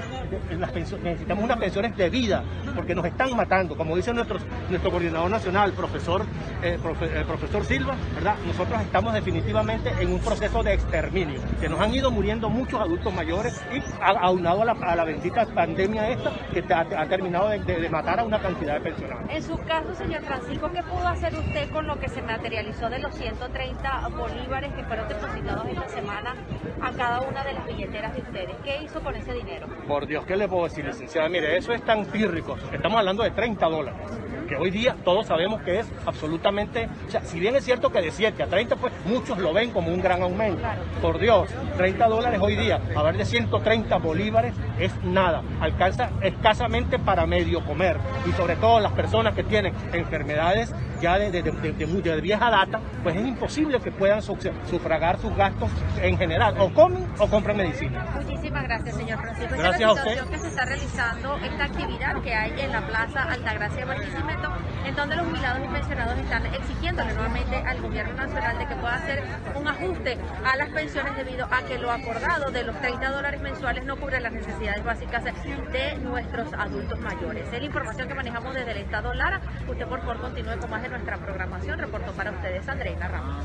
necesitamos 1.03 1.45
unas 1.45 1.59
pensiones 1.59 1.95
de 1.97 2.09
vida 2.09 2.43
porque 2.75 2.95
nos 2.95 3.05
están 3.05 3.37
matando. 3.37 3.77
Como 3.77 3.95
dice 3.95 4.15
nuestro, 4.15 4.39
nuestro 4.71 4.91
coordinador 4.91 5.31
nacional, 5.31 5.73
profesor, 5.73 6.25
eh, 6.63 6.79
eh, 7.03 7.25
profesor 7.27 7.65
Silva, 7.65 7.95
¿verdad? 8.15 8.37
nosotros 8.47 8.81
estamos 8.81 9.13
definitivamente 9.13 9.93
en 10.01 10.13
un 10.13 10.21
proceso 10.21 10.63
de 10.63 10.73
exterminio. 10.73 11.41
Se 11.61 11.69
nos 11.69 11.79
han 11.79 11.95
ido 11.95 12.11
muriendo 12.11 12.49
muchos 12.49 12.81
adultos 12.81 13.13
mayores 13.13 13.61
y 13.75 13.83
aunado 14.01 14.63
a 14.63 14.65
la, 14.65 14.73
a 14.73 14.97
pandemia 15.31 16.11
esta 16.11 16.33
que 16.53 16.65
ha, 16.73 17.07
terminado 17.07 17.49
de, 17.49 17.89
matar 17.89 18.21
a 18.21 18.25
una 18.25 18.39
cantidad 18.39 18.75
de 18.75 18.81
personas. 18.81 19.19
En 19.29 19.43
su 19.43 19.57
caso, 19.59 19.95
señor 19.95 20.23
Francisco, 20.23 20.71
¿qué 20.73 20.83
pudo 20.83 21.07
hacer 21.07 21.35
usted 21.35 21.71
con 21.71 21.87
lo 21.87 21.99
que 21.99 22.09
se 22.09 22.23
materializó 22.23 22.89
de 22.89 22.99
los 22.99 23.15
130 23.15 24.09
bolívares 24.09 24.73
que 24.75 24.85
fueron 24.85 25.09
depositados 25.09 25.67
esta 25.69 25.89
semana 25.89 26.35
a 26.81 26.93
cada 26.93 27.21
una 27.21 27.45
de 27.45 27.53
las 27.53 27.67
billeteras 27.67 28.15
de 28.15 28.23
ustedes? 28.23 28.57
¿Qué 28.65 28.83
hizo 28.83 29.01
con 29.01 29.15
ese 29.17 29.33
dinero? 29.33 29.67
Por 29.87 30.07
Dios, 30.07 30.25
¿qué 30.27 30.37
le 30.37 30.49
puedo 30.49 30.65
decir, 30.65 30.85
licenciada? 30.85 31.29
Mire, 31.29 31.57
eso 31.57 31.73
es 31.73 31.83
tan 31.83 32.05
pírrico. 32.07 32.57
Estamos 32.73 32.99
hablando 32.99 33.23
de 33.23 33.31
30 33.31 33.67
dólares 33.67 34.27
que 34.47 34.57
hoy 34.57 34.71
día 34.71 34.97
todos 35.05 35.27
sabemos 35.27 35.61
que 35.63 35.81
es 35.81 35.87
absolutamente, 36.07 36.89
o 37.07 37.11
sea, 37.11 37.23
si 37.23 37.39
bien 37.39 37.57
es 37.57 37.65
cierto 37.65 37.91
que 37.91 38.01
de 38.01 38.11
7 38.11 38.43
a 38.43 38.47
30, 38.47 38.77
pues 38.77 38.93
muchos 39.05 39.39
lo 39.39 39.53
ven 39.53 39.71
como 39.71 39.93
un 39.93 40.01
gran 40.01 40.23
aumento. 40.23 40.63
Por 41.03 41.19
Dios, 41.19 41.51
30 41.77 42.07
dólares 42.07 42.41
hoy 42.41 42.57
día, 42.57 42.81
a 42.95 43.03
ver 43.03 43.17
de 43.17 43.25
130 43.25 43.97
bolívares 43.99 44.55
es 44.79 44.93
nada, 45.17 45.43
alcanza 45.61 46.11
escasamente 46.21 46.99
para 46.99 47.27
medio 47.27 47.65
comer. 47.65 47.97
Y 48.29 48.33
sobre 48.33 48.57
todo 48.57 48.81
las 48.81 48.93
personas 48.93 49.35
que 49.35 49.43
tienen 49.43 49.75
enfermedades 49.93 50.73
ya 51.01 51.19
de, 51.19 51.31
de, 51.31 51.43
de, 51.43 52.21
vieja 52.21 52.51
data, 52.51 52.81
pues 53.03 53.17
es 53.17 53.27
imposible 53.27 53.81
que 53.81 53.91
puedan 53.91 54.23
sufragar 54.23 55.19
sus 55.19 55.35
gastos 55.37 55.71
en 56.01 56.17
general, 56.17 56.55
o 56.59 56.73
comen 56.73 57.07
o 57.19 57.27
compran 57.29 57.57
medicina. 57.57 58.07
Muchísimas 58.15 58.63
gracias, 58.65 58.97
señor 58.97 59.19
Francisco. 59.21 59.55
Gracias 59.59 59.91
a 59.91 59.93
usted. 59.93 60.25
que 60.29 60.39
se 60.39 60.49
está 60.49 60.65
realizando 60.65 61.37
esta 61.39 61.65
actividad 61.65 62.23
que 62.23 62.35
hay 62.35 62.61
en 62.61 62.73
la 62.73 62.87
Plaza 62.87 63.23
Altagracia 63.23 63.79
de 63.81 63.85
Barquisimeto, 63.85 64.53
en 64.87 64.95
donde 64.95 65.17
los 65.17 65.27
jubilados 65.27 65.61
y 65.65 65.69
pensionados 65.69 66.19
están 66.19 66.47
exigiéndole 66.47 67.13
nuevamente 67.13 67.57
al 67.57 67.83
gobierno 67.83 68.15
nacional 68.15 68.59
de 68.59 68.67
que 68.69 68.75
pueda 68.77 68.95
hacer 68.95 69.23
un 69.55 69.67
ajuste 69.67 70.17
a 70.45 70.57
las 70.57 70.69
pensiones 70.71 71.17
debido 71.17 71.47
a 71.51 71.63
que 71.63 71.79
lo 71.79 71.91
acordado 71.91 72.53
de 72.53 72.63
los 72.63 72.81
30 72.81 73.11
dólares 73.11 73.41
mensuales 73.41 73.85
no 73.85 73.97
cubre 73.97 74.21
las 74.21 74.33
necesidades 74.33 74.85
básicas 74.85 75.25
de 75.25 75.97
nuestros 76.03 76.53
adultos 76.53 77.01
mayores. 77.01 77.47
Es 77.53 77.59
la 77.59 77.67
información 77.67 78.07
que 78.07 78.15
manejamos 78.15 78.55
desde 78.55 78.71
el 78.71 78.79
Estado 78.79 79.13
Lara. 79.13 79.41
Usted 79.69 79.87
por 79.87 80.01
favor 80.01 80.21
continúe 80.21 80.57
con 80.61 80.71
más 80.71 80.83
de 80.83 80.89
nuestra 80.89 81.17
programación. 81.19 81.79
Reportó 81.79 82.13
para 82.13 82.31
ustedes 82.31 82.69
Andreina 82.69 83.09
Ramos. 83.09 83.45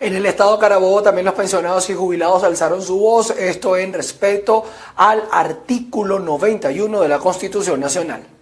En 0.00 0.14
el 0.14 0.26
estado 0.26 0.58
Carabobo 0.58 1.02
también 1.02 1.24
los 1.24 1.34
pensionados 1.34 1.88
y 1.88 1.94
jubilados 1.94 2.42
alzaron 2.42 2.82
su 2.82 2.98
voz, 2.98 3.30
esto 3.30 3.76
en 3.76 3.92
respeto 3.92 4.64
al 4.96 5.22
artículo 5.30 6.18
91 6.18 7.00
de 7.00 7.08
la 7.08 7.18
Constitución 7.18 7.80
Nacional. 7.80 8.33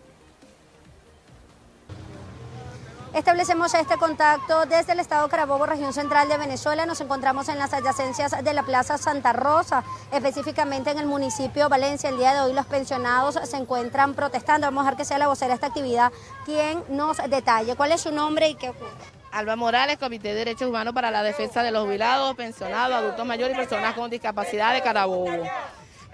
Establecemos 3.15 3.75
este 3.75 3.99
contacto 3.99 4.65
desde 4.65 4.93
el 4.93 5.01
estado 5.01 5.29
Carabobo, 5.29 5.67
región 5.67 5.93
central 5.93 6.31
de 6.31 6.39
Venezuela. 6.39 6.87
Nos 6.87 7.03
encontramos 7.03 7.47
en 7.51 7.59
las 7.59 7.75
adyacencias 7.75 8.43
de 8.43 8.55
la 8.55 8.63
Plaza 8.63 8.97
Santa 8.97 9.35
Rosa, 9.35 9.85
específicamente 10.11 10.91
en 10.91 10.99
el 10.99 11.05
municipio 11.05 11.69
Valencia. 11.69 12.09
El 12.09 12.17
día 12.17 12.33
de 12.33 12.41
hoy 12.41 12.55
los 12.55 12.65
pensionados 12.65 13.39
se 13.45 13.57
encuentran 13.59 14.15
protestando. 14.15 14.67
Vamos 14.67 14.81
a 14.81 14.85
dejar 14.85 14.97
que 14.97 15.05
sea 15.05 15.19
la 15.19 15.27
vocera 15.27 15.49
de 15.49 15.55
esta 15.57 15.67
actividad 15.67 16.11
quien 16.47 16.83
nos 16.89 17.19
detalle 17.29 17.77
cuál 17.77 17.93
es 17.93 18.01
su 18.01 18.13
nombre 18.13 18.49
y 18.49 18.55
qué 18.55 18.71
ocurre. 18.71 18.91
Alba 19.31 19.57
Morales, 19.57 19.99
Comité 19.99 20.29
de 20.29 20.35
Derechos 20.37 20.71
Humanos 20.71 20.95
para 20.95 21.11
la 21.11 21.23
Defensa 21.23 21.63
de 21.63 21.71
los 21.71 21.85
Jubilados, 21.85 22.35
Pensionados, 22.35 22.97
Adultos 22.97 23.27
Mayores 23.27 23.55
y 23.55 23.59
Personas 23.59 23.95
con 23.95 24.09
Discapacidad 24.09 24.73
de 24.73 24.81
Carabobo. 24.81 25.31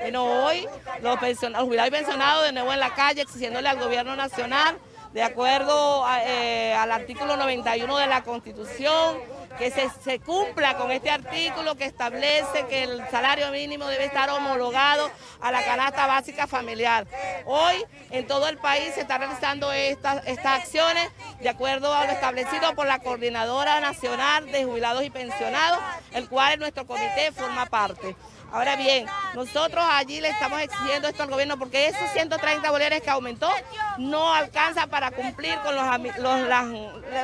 Bueno, 0.01 0.25
hoy 0.25 0.67
los, 1.01 1.21
los 1.21 1.63
jubilados 1.63 1.89
y 1.89 1.91
pensionados 1.93 2.45
de 2.45 2.53
nuevo 2.53 2.73
en 2.73 2.81
la 2.81 2.93
calle 2.95 3.23
exigiéndole 3.23 3.69
al 3.69 3.79
gobierno 3.79 4.17
nacional 4.17 4.77
de 5.13 5.23
acuerdo 5.23 6.05
eh, 6.25 6.75
al 6.75 6.93
artículo 6.93 7.37
91 7.37 7.99
de 7.99 8.07
la 8.07 8.23
Constitución, 8.23 9.17
que 9.59 9.73
se, 9.73 10.21
cumpla 10.21 10.77
con 10.77 10.91
este 10.93 11.11
artículo 11.11 11.75
que 11.75 11.85
establece 11.85 12.67
que 12.69 12.85
el 12.85 13.03
salario 13.11 13.51
mínimo 13.51 13.87
debe 13.87 14.05
estar 14.05 14.31
homologado 14.31 15.11
a 15.41 15.51
la 15.51 15.65
canasta 15.65 16.07
básica 16.07 16.47
familiar. 16.47 17.07
Hoy 17.45 17.85
en 18.11 18.27
todo 18.27 18.49
el 18.49 18.59
país 18.59 18.95
se 18.95 19.01
están 19.01 19.21
realizando 19.21 19.73
estas 19.73 20.23
acciones 20.45 21.11
de 21.41 21.49
acuerdo 21.49 21.93
a 21.93 22.05
lo 22.05 22.13
establecido 22.13 22.75
por 22.75 22.87
la 22.87 23.01
Coordinadora 23.01 23.81
Nacional 23.81 24.51
de 24.53 24.65
Jubilados 24.65 25.03
y 25.05 25.11
Pensionados, 25.11 25.81
el 26.13 26.29
cual 26.29 26.61
nuestro 26.61 26.87
comité 26.87 27.33
forma 27.33 27.67
parte. 27.67 28.15
Ahora 28.51 28.77
bien, 28.77 29.07
nosotros 29.35 29.85
allí 29.91 30.21
le 30.21 30.31
estamos 30.31 30.61
exigiendo 30.61 31.07
esto 31.07 31.23
al 31.23 31.31
gobierno 31.31 31.59
porque 31.59 31.89
esos 31.89 32.11
130 32.13 32.71
bolívares 32.71 33.03
que 33.03 33.11
aumentó 33.11 33.51
no 33.99 34.33
alcanza 34.33 34.87
para 34.87 35.11
cumplir 35.11 35.59
con 35.59 35.75
los, 35.75 35.85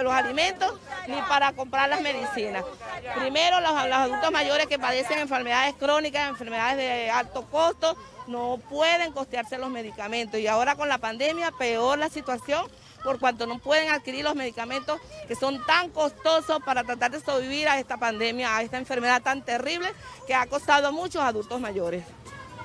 los, 0.03 0.13
alimentos 0.13 0.75
ni 1.07 1.21
para 1.23 1.53
comprar 1.53 1.89
las 1.89 2.03
medicinas. 2.03 2.63
Primero, 3.19 3.61
los, 3.61 3.73
los 3.73 3.97
adultos 3.97 4.31
mayores 4.33 4.67
que 4.67 4.79
padecen 4.79 5.19
enfermedades 5.19 5.75
crónicas, 5.79 6.29
enfermedades 6.29 6.77
de 6.77 7.11
alto 7.11 7.47
costo, 7.51 7.97
no 8.27 8.59
pueden 8.69 9.13
costearse 9.13 9.57
los 9.59 9.71
medicamentos 9.71 10.41
y 10.41 10.47
ahora 10.47 10.77
con 10.77 10.89
la 10.89 10.99
pandemia 10.99 11.53
peor 11.53 11.99
la 11.99 12.09
situación 12.09 12.67
por 13.05 13.21
cuanto 13.21 13.47
no 13.47 13.59
pueden 13.59 13.91
adquirir 13.91 14.25
los 14.25 14.35
medicamentos 14.35 15.01
que 15.29 15.37
son 15.37 15.65
tan 15.67 15.91
costosos 15.91 16.61
para 16.65 16.83
tratar 16.83 17.11
de 17.13 17.21
sobrevivir 17.21 17.69
a 17.69 17.79
esta 17.79 17.99
pandemia, 17.99 18.57
a 18.57 18.63
esta 18.63 18.79
enfermedad 18.79 19.23
tan 19.23 19.45
terrible 19.45 19.93
que 20.27 20.35
ha 20.35 20.47
costado 20.47 20.89
a 20.89 20.91
muchos 20.91 21.23
adultos 21.23 21.61
mayores. 21.61 22.05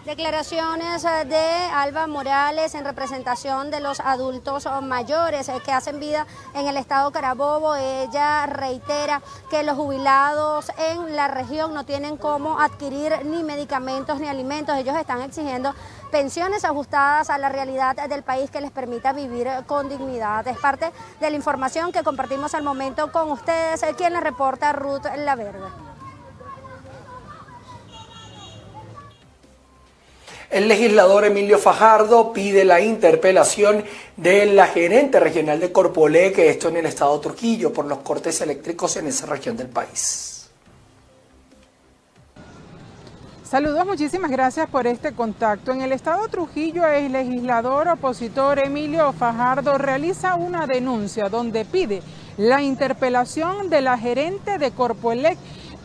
Declaraciones 0.05 1.03
eh, 1.03 1.25
de 1.25 1.43
Alba 1.73 2.07
Morales 2.07 2.73
en 2.73 2.85
representación 2.85 3.69
de 3.69 3.81
los 3.81 3.99
adultos 3.99 4.65
mayores 4.81 5.49
eh, 5.49 5.55
que 5.63 5.73
hacen 5.73 5.99
vida 5.99 6.25
en 6.55 6.67
el 6.67 6.77
estado 6.77 7.11
Carabobo. 7.11 7.75
Ella 7.75 8.45
reitera 8.45 9.21
que 9.49 9.61
los 9.61 9.75
jubilados 9.75 10.71
en 10.77 11.17
la 11.17 11.27
región 11.27 11.73
no 11.73 11.85
tienen 11.85 12.15
cómo 12.15 12.61
adquirir 12.61 13.25
ni 13.25 13.43
medicamentos 13.43 14.21
ni 14.21 14.29
alimentos. 14.29 14.77
Ellos 14.77 14.95
están 14.95 15.21
exigiendo 15.21 15.75
pensiones 16.11 16.63
ajustadas 16.63 17.29
a 17.29 17.37
la 17.37 17.49
realidad 17.49 18.07
del 18.07 18.23
país 18.23 18.49
que 18.49 18.61
les 18.61 18.71
permita 18.71 19.11
vivir 19.11 19.49
con 19.67 19.89
dignidad. 19.89 20.47
Es 20.47 20.57
parte 20.57 20.93
de 21.19 21.29
la 21.29 21.35
información 21.35 21.91
que 21.91 22.03
compartimos 22.03 22.55
al 22.55 22.63
momento 22.63 23.11
con 23.11 23.31
ustedes, 23.31 23.83
eh, 23.83 23.93
quien 23.97 24.13
les 24.13 24.23
reporta 24.23 24.71
Ruth 24.71 25.05
Laverde. 25.17 25.88
El 30.49 30.67
legislador 30.67 31.25
Emilio 31.25 31.59
Fajardo 31.59 32.33
pide 32.33 32.65
la 32.65 32.81
interpelación 32.81 33.83
de 34.17 34.47
la 34.47 34.65
gerente 34.65 35.19
regional 35.19 35.59
de 35.59 35.71
Corpolé, 35.71 36.31
que 36.31 36.49
esto 36.49 36.69
en 36.69 36.77
el 36.77 36.87
estado 36.87 37.17
de 37.17 37.23
Trujillo, 37.23 37.71
por 37.71 37.85
los 37.85 37.99
cortes 37.99 38.41
eléctricos 38.41 38.97
en 38.97 39.07
esa 39.07 39.27
región 39.27 39.55
del 39.55 39.67
país. 39.67 40.49
Saludos, 43.43 43.85
muchísimas 43.85 44.31
gracias 44.31 44.67
por 44.69 44.87
este 44.87 45.13
contacto. 45.13 45.71
En 45.71 45.81
el 45.81 45.91
estado 45.91 46.27
Trujillo, 46.29 46.85
el 46.87 47.11
legislador 47.11 47.87
opositor 47.87 48.57
Emilio 48.57 49.13
Fajardo 49.13 49.77
realiza 49.77 50.33
una 50.33 50.65
denuncia 50.65 51.29
donde 51.29 51.63
pide 51.63 52.01
la 52.37 52.63
interpelación 52.63 53.69
de 53.69 53.81
la 53.81 53.97
gerente 53.97 54.57
de 54.57 54.71
Corpoelec 54.71 55.37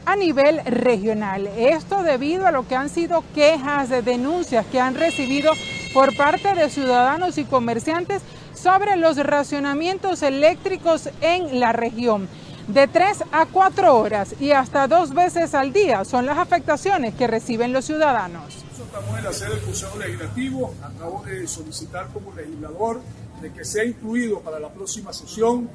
a 0.07 0.17
nivel 0.17 0.61
regional. 0.65 1.47
Esto 1.57 2.03
debido 2.03 2.47
a 2.47 2.53
lo 2.53 2.67
que 2.67 2.77
han 2.77 2.89
sido 2.89 3.25
quejas 3.35 3.89
de 3.89 4.03
denuncias 4.03 4.67
que 4.67 4.81
han 4.81 4.95
recibido 4.95 5.53
por 5.93 6.17
parte 6.17 6.55
de 6.55 6.71
ciudadanos 6.71 7.39
y 7.39 7.45
comerciantes 7.45 8.23
sobre 8.55 8.97
los 8.97 9.17
racionamientos 9.17 10.23
eléctricos 10.23 11.09
en 11.21 11.61
la 11.61 11.73
región. 11.73 12.29
De 12.69 12.89
tres 12.89 13.23
a 13.31 13.45
cuatro 13.45 13.99
horas 13.99 14.35
y 14.41 14.53
hasta 14.53 14.89
dos 14.89 15.13
veces 15.13 15.55
al 15.55 15.73
día 15.73 16.05
son 16.05 16.25
las 16.25 16.39
afectaciones 16.39 17.15
que 17.15 17.27
reciben 17.27 17.73
los 17.73 17.85
ciudadanos. 17.85 18.65
Estamos 18.73 19.19
en 19.19 19.25
la 19.25 19.33
sede 19.33 19.51
del 19.51 19.61
Consejo 19.61 19.99
Legislativo. 19.99 20.75
Acabo 20.83 21.23
de 21.27 21.47
solicitar 21.47 22.09
como 22.09 22.33
legislador 22.33 23.03
de 23.43 23.53
que 23.53 23.65
sea 23.65 23.85
incluido 23.85 24.41
para 24.41 24.59
la 24.59 24.71
próxima 24.71 25.13
sesión 25.13 25.69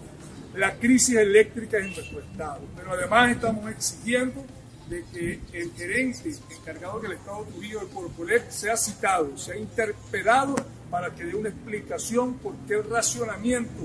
la 0.59 0.75
crisis 0.75 1.15
eléctrica 1.15 1.77
en 1.77 1.93
nuestro 1.93 2.19
estado. 2.19 2.59
Pero 2.75 2.91
además 2.91 3.31
estamos 3.31 3.71
exigiendo 3.71 4.43
de 4.89 5.05
que 5.13 5.39
el 5.53 5.71
gerente 5.71 6.33
encargado 6.49 6.99
del 6.99 7.13
Estado 7.13 7.43
Trujillo 7.45 7.79
de 7.79 7.87
Corpolet 7.87 8.49
sea 8.49 8.75
citado, 8.75 9.37
sea 9.37 9.55
interpelado 9.55 10.55
para 10.89 11.13
que 11.13 11.23
dé 11.23 11.35
una 11.35 11.49
explicación 11.49 12.33
por 12.35 12.55
qué 12.67 12.81
racionamiento 12.81 13.83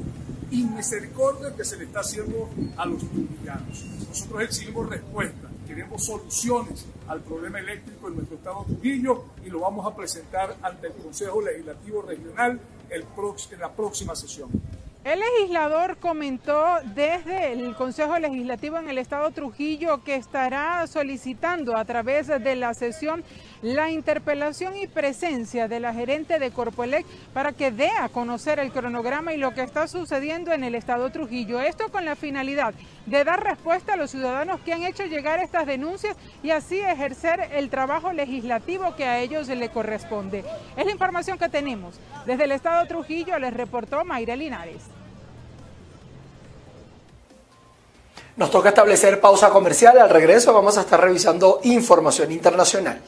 y 0.50 0.64
misericordia 0.64 1.54
que 1.54 1.64
se 1.64 1.76
le 1.76 1.84
está 1.84 2.00
haciendo 2.00 2.48
a 2.76 2.86
los 2.86 3.00
trujillanos. 3.00 3.84
Nosotros 4.08 4.42
exigimos 4.42 4.88
respuesta, 4.88 5.50
queremos 5.66 6.04
soluciones 6.04 6.86
al 7.06 7.20
problema 7.20 7.60
eléctrico 7.60 8.08
en 8.08 8.16
nuestro 8.16 8.36
Estado 8.36 8.64
Trujillo 8.64 9.24
y 9.44 9.50
lo 9.50 9.60
vamos 9.60 9.86
a 9.86 9.94
presentar 9.94 10.56
ante 10.62 10.88
el 10.88 10.94
Consejo 10.94 11.40
Legislativo 11.40 12.02
Regional 12.02 12.58
el 12.90 13.04
en 13.50 13.60
la 13.60 13.72
próxima 13.72 14.14
sesión. 14.14 14.48
El 15.04 15.20
legislador 15.20 15.98
comentó 15.98 16.78
desde 16.94 17.52
el 17.52 17.74
Consejo 17.74 18.18
Legislativo 18.18 18.78
en 18.78 18.88
el 18.88 18.96
Estado 18.96 19.30
Trujillo 19.32 20.02
que 20.02 20.14
estará 20.14 20.86
solicitando 20.86 21.76
a 21.76 21.84
través 21.84 22.28
de 22.28 22.56
la 22.56 22.72
sesión 22.72 23.22
la 23.60 23.90
interpelación 23.90 24.74
y 24.78 24.86
presencia 24.86 25.68
de 25.68 25.78
la 25.78 25.92
gerente 25.92 26.38
de 26.38 26.50
Corpoelec 26.50 27.04
para 27.34 27.52
que 27.52 27.70
dé 27.70 27.90
a 28.00 28.08
conocer 28.08 28.58
el 28.58 28.72
cronograma 28.72 29.34
y 29.34 29.36
lo 29.36 29.52
que 29.52 29.62
está 29.62 29.88
sucediendo 29.88 30.54
en 30.54 30.64
el 30.64 30.74
Estado 30.74 31.10
Trujillo. 31.10 31.60
Esto 31.60 31.92
con 31.92 32.06
la 32.06 32.16
finalidad 32.16 32.72
de 33.06 33.24
dar 33.24 33.42
respuesta 33.42 33.94
a 33.94 33.96
los 33.96 34.10
ciudadanos 34.10 34.60
que 34.60 34.72
han 34.72 34.82
hecho 34.84 35.04
llegar 35.04 35.38
estas 35.40 35.66
denuncias 35.66 36.16
y 36.42 36.50
así 36.50 36.80
ejercer 36.80 37.50
el 37.52 37.70
trabajo 37.70 38.12
legislativo 38.12 38.94
que 38.96 39.04
a 39.04 39.18
ellos 39.20 39.48
le 39.48 39.68
corresponde. 39.68 40.44
Es 40.76 40.84
la 40.84 40.92
información 40.92 41.38
que 41.38 41.48
tenemos. 41.48 41.96
Desde 42.26 42.44
el 42.44 42.52
Estado 42.52 42.86
Trujillo 42.86 43.38
les 43.38 43.54
reportó 43.54 44.04
Mayra 44.04 44.36
Linares. 44.36 44.82
Nos 48.36 48.50
toca 48.50 48.70
establecer 48.70 49.20
pausa 49.20 49.50
comercial. 49.50 49.98
Al 49.98 50.10
regreso 50.10 50.52
vamos 50.52 50.76
a 50.76 50.80
estar 50.80 51.00
revisando 51.00 51.60
información 51.62 52.32
internacional. 52.32 53.00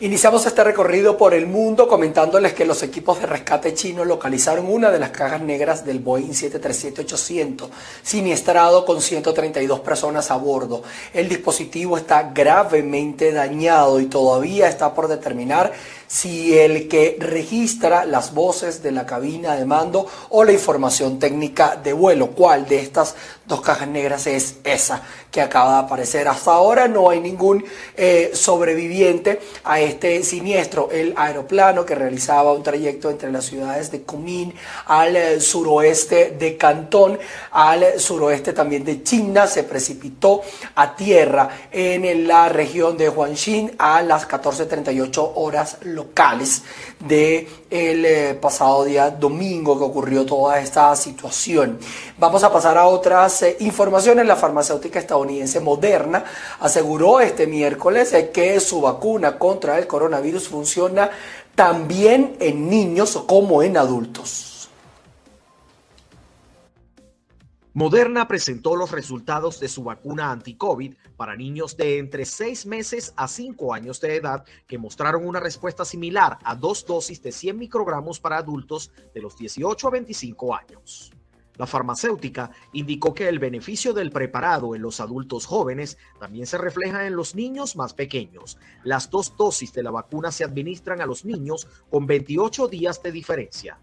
Iniciamos 0.00 0.44
este 0.44 0.64
recorrido 0.64 1.16
por 1.16 1.34
el 1.34 1.46
mundo 1.46 1.86
comentándoles 1.86 2.52
que 2.52 2.64
los 2.64 2.82
equipos 2.82 3.20
de 3.20 3.26
rescate 3.26 3.74
chinos 3.74 4.08
localizaron 4.08 4.66
una 4.66 4.90
de 4.90 4.98
las 4.98 5.10
cajas 5.10 5.40
negras 5.40 5.84
del 5.84 6.00
Boeing 6.00 6.32
737-800, 6.32 7.68
siniestrado 8.02 8.84
con 8.84 9.00
132 9.00 9.78
personas 9.80 10.32
a 10.32 10.36
bordo. 10.36 10.82
El 11.12 11.28
dispositivo 11.28 11.96
está 11.96 12.32
gravemente 12.34 13.30
dañado 13.30 14.00
y 14.00 14.06
todavía 14.06 14.68
está 14.68 14.92
por 14.94 15.06
determinar 15.06 15.72
si 16.06 16.58
el 16.58 16.88
que 16.88 17.16
registra 17.18 18.04
las 18.04 18.34
voces 18.34 18.82
de 18.82 18.92
la 18.92 19.06
cabina 19.06 19.56
de 19.56 19.64
mando 19.64 20.06
o 20.30 20.44
la 20.44 20.52
información 20.52 21.18
técnica 21.18 21.76
de 21.76 21.92
vuelo, 21.92 22.30
cuál 22.30 22.66
de 22.66 22.80
estas 22.80 23.14
dos 23.46 23.60
cajas 23.60 23.88
negras 23.88 24.26
es 24.26 24.56
esa 24.64 25.02
que 25.30 25.40
acaba 25.40 25.72
de 25.72 25.86
aparecer. 25.86 26.28
Hasta 26.28 26.52
ahora 26.52 26.88
no 26.88 27.10
hay 27.10 27.20
ningún 27.20 27.64
eh, 27.96 28.30
sobreviviente 28.32 29.40
a 29.64 29.80
este 29.80 30.22
siniestro. 30.22 30.90
El 30.90 31.12
aeroplano 31.16 31.84
que 31.84 31.94
realizaba 31.94 32.52
un 32.52 32.62
trayecto 32.62 33.10
entre 33.10 33.32
las 33.32 33.44
ciudades 33.44 33.90
de 33.90 34.02
Kunming 34.02 34.54
al 34.86 35.16
eh, 35.16 35.40
suroeste 35.40 36.36
de 36.38 36.56
Cantón, 36.56 37.18
al 37.50 37.98
suroeste 37.98 38.52
también 38.52 38.84
de 38.84 39.02
China, 39.02 39.46
se 39.46 39.64
precipitó 39.64 40.42
a 40.76 40.94
tierra 40.94 41.48
en 41.72 42.26
la 42.26 42.48
región 42.48 42.96
de 42.96 43.08
Huanxin 43.08 43.74
a 43.78 44.02
las 44.02 44.28
14.38 44.28 45.32
horas 45.34 45.78
locales 45.94 46.62
de 47.00 47.48
el 47.70 48.04
eh, 48.04 48.34
pasado 48.34 48.84
día 48.84 49.10
domingo 49.10 49.78
que 49.78 49.84
ocurrió 49.84 50.26
toda 50.26 50.58
esta 50.60 50.94
situación. 50.96 51.78
Vamos 52.18 52.44
a 52.44 52.52
pasar 52.52 52.78
a 52.78 52.86
otras 52.86 53.42
eh, 53.42 53.56
informaciones. 53.60 54.26
La 54.26 54.36
farmacéutica 54.36 54.98
estadounidense 54.98 55.60
Moderna 55.60 56.24
aseguró 56.60 57.20
este 57.20 57.46
miércoles 57.46 58.12
eh, 58.12 58.30
que 58.30 58.60
su 58.60 58.80
vacuna 58.80 59.38
contra 59.38 59.78
el 59.78 59.86
coronavirus 59.86 60.48
funciona 60.48 61.10
también 61.54 62.36
en 62.40 62.68
niños 62.68 63.22
como 63.26 63.62
en 63.62 63.76
adultos. 63.76 64.53
Moderna 67.76 68.28
presentó 68.28 68.76
los 68.76 68.92
resultados 68.92 69.58
de 69.58 69.66
su 69.66 69.82
vacuna 69.82 70.30
anti-COVID 70.30 70.94
para 71.16 71.34
niños 71.34 71.76
de 71.76 71.98
entre 71.98 72.24
6 72.24 72.66
meses 72.66 73.12
a 73.16 73.26
5 73.26 73.74
años 73.74 74.00
de 74.00 74.14
edad 74.14 74.44
que 74.68 74.78
mostraron 74.78 75.26
una 75.26 75.40
respuesta 75.40 75.84
similar 75.84 76.38
a 76.44 76.54
dos 76.54 76.86
dosis 76.86 77.20
de 77.20 77.32
100 77.32 77.58
microgramos 77.58 78.20
para 78.20 78.36
adultos 78.36 78.92
de 79.12 79.20
los 79.20 79.36
18 79.36 79.88
a 79.88 79.90
25 79.90 80.54
años. 80.54 81.10
La 81.56 81.66
farmacéutica 81.66 82.52
indicó 82.74 83.12
que 83.12 83.28
el 83.28 83.40
beneficio 83.40 83.92
del 83.92 84.12
preparado 84.12 84.76
en 84.76 84.82
los 84.82 85.00
adultos 85.00 85.44
jóvenes 85.44 85.98
también 86.20 86.46
se 86.46 86.58
refleja 86.58 87.08
en 87.08 87.16
los 87.16 87.34
niños 87.34 87.74
más 87.74 87.92
pequeños. 87.92 88.56
Las 88.84 89.10
dos 89.10 89.36
dosis 89.36 89.72
de 89.72 89.82
la 89.82 89.90
vacuna 89.90 90.30
se 90.30 90.44
administran 90.44 91.00
a 91.00 91.06
los 91.06 91.24
niños 91.24 91.66
con 91.90 92.06
28 92.06 92.68
días 92.68 93.02
de 93.02 93.10
diferencia. 93.10 93.80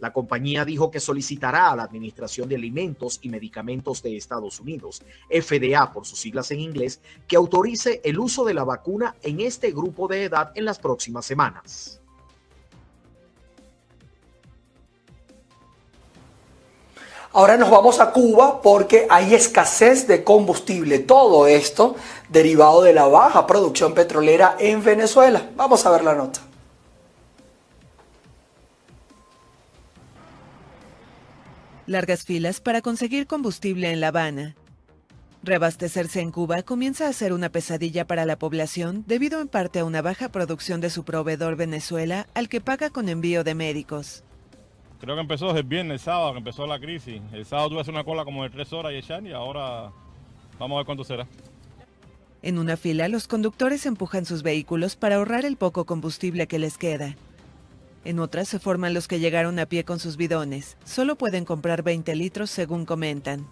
La 0.00 0.12
compañía 0.12 0.64
dijo 0.64 0.90
que 0.90 0.98
solicitará 0.98 1.70
a 1.70 1.76
la 1.76 1.82
Administración 1.82 2.48
de 2.48 2.56
Alimentos 2.56 3.18
y 3.22 3.28
Medicamentos 3.28 4.02
de 4.02 4.16
Estados 4.16 4.58
Unidos, 4.60 5.02
FDA 5.30 5.92
por 5.92 6.06
sus 6.06 6.18
siglas 6.18 6.50
en 6.50 6.60
inglés, 6.60 7.00
que 7.28 7.36
autorice 7.36 8.00
el 8.02 8.18
uso 8.18 8.44
de 8.44 8.54
la 8.54 8.64
vacuna 8.64 9.14
en 9.22 9.40
este 9.40 9.70
grupo 9.72 10.08
de 10.08 10.24
edad 10.24 10.52
en 10.54 10.64
las 10.64 10.78
próximas 10.78 11.26
semanas. 11.26 12.00
Ahora 17.32 17.56
nos 17.56 17.70
vamos 17.70 18.00
a 18.00 18.10
Cuba 18.10 18.60
porque 18.60 19.06
hay 19.08 19.34
escasez 19.34 20.08
de 20.08 20.24
combustible. 20.24 20.98
Todo 20.98 21.46
esto 21.46 21.94
derivado 22.28 22.82
de 22.82 22.92
la 22.92 23.06
baja 23.06 23.46
producción 23.46 23.94
petrolera 23.94 24.56
en 24.58 24.82
Venezuela. 24.82 25.50
Vamos 25.54 25.86
a 25.86 25.90
ver 25.90 26.02
la 26.02 26.16
nota. 26.16 26.49
Largas 31.90 32.22
filas 32.22 32.60
para 32.60 32.82
conseguir 32.82 33.26
combustible 33.26 33.90
en 33.90 33.98
La 33.98 34.08
Habana. 34.08 34.54
Reabastecerse 35.42 36.20
en 36.20 36.30
Cuba 36.30 36.62
comienza 36.62 37.08
a 37.08 37.12
ser 37.12 37.32
una 37.32 37.48
pesadilla 37.48 38.06
para 38.06 38.24
la 38.26 38.38
población 38.38 39.02
debido 39.08 39.40
en 39.40 39.48
parte 39.48 39.80
a 39.80 39.84
una 39.84 40.00
baja 40.00 40.28
producción 40.28 40.80
de 40.80 40.88
su 40.88 41.02
proveedor 41.04 41.56
Venezuela 41.56 42.28
al 42.32 42.48
que 42.48 42.60
paga 42.60 42.90
con 42.90 43.08
envío 43.08 43.42
de 43.42 43.56
médicos. 43.56 44.22
Creo 45.00 45.16
que 45.16 45.22
empezó 45.22 45.50
el 45.50 45.64
viernes, 45.64 45.94
el 45.94 45.98
sábado, 45.98 46.30
que 46.30 46.38
empezó 46.38 46.64
la 46.64 46.78
crisis. 46.78 47.20
El 47.32 47.44
sábado 47.44 47.70
tuve 47.70 47.90
una 47.90 48.04
cola 48.04 48.24
como 48.24 48.44
de 48.44 48.50
tres 48.50 48.72
horas 48.72 48.92
y 48.92 48.98
echar 48.98 49.26
y 49.26 49.32
ahora 49.32 49.90
vamos 50.60 50.76
a 50.76 50.78
ver 50.78 50.86
cuánto 50.86 51.02
será. 51.02 51.26
En 52.42 52.56
una 52.56 52.76
fila, 52.76 53.08
los 53.08 53.26
conductores 53.26 53.84
empujan 53.84 54.26
sus 54.26 54.44
vehículos 54.44 54.94
para 54.94 55.16
ahorrar 55.16 55.44
el 55.44 55.56
poco 55.56 55.86
combustible 55.86 56.46
que 56.46 56.60
les 56.60 56.78
queda. 56.78 57.16
En 58.04 58.18
otras 58.18 58.48
se 58.48 58.58
forman 58.58 58.94
los 58.94 59.08
que 59.08 59.20
llegaron 59.20 59.58
a 59.58 59.66
pie 59.66 59.84
con 59.84 59.98
sus 59.98 60.16
bidones. 60.16 60.76
Solo 60.84 61.16
pueden 61.16 61.44
comprar 61.44 61.82
20 61.82 62.14
litros 62.14 62.50
según 62.50 62.86
comentan. 62.86 63.46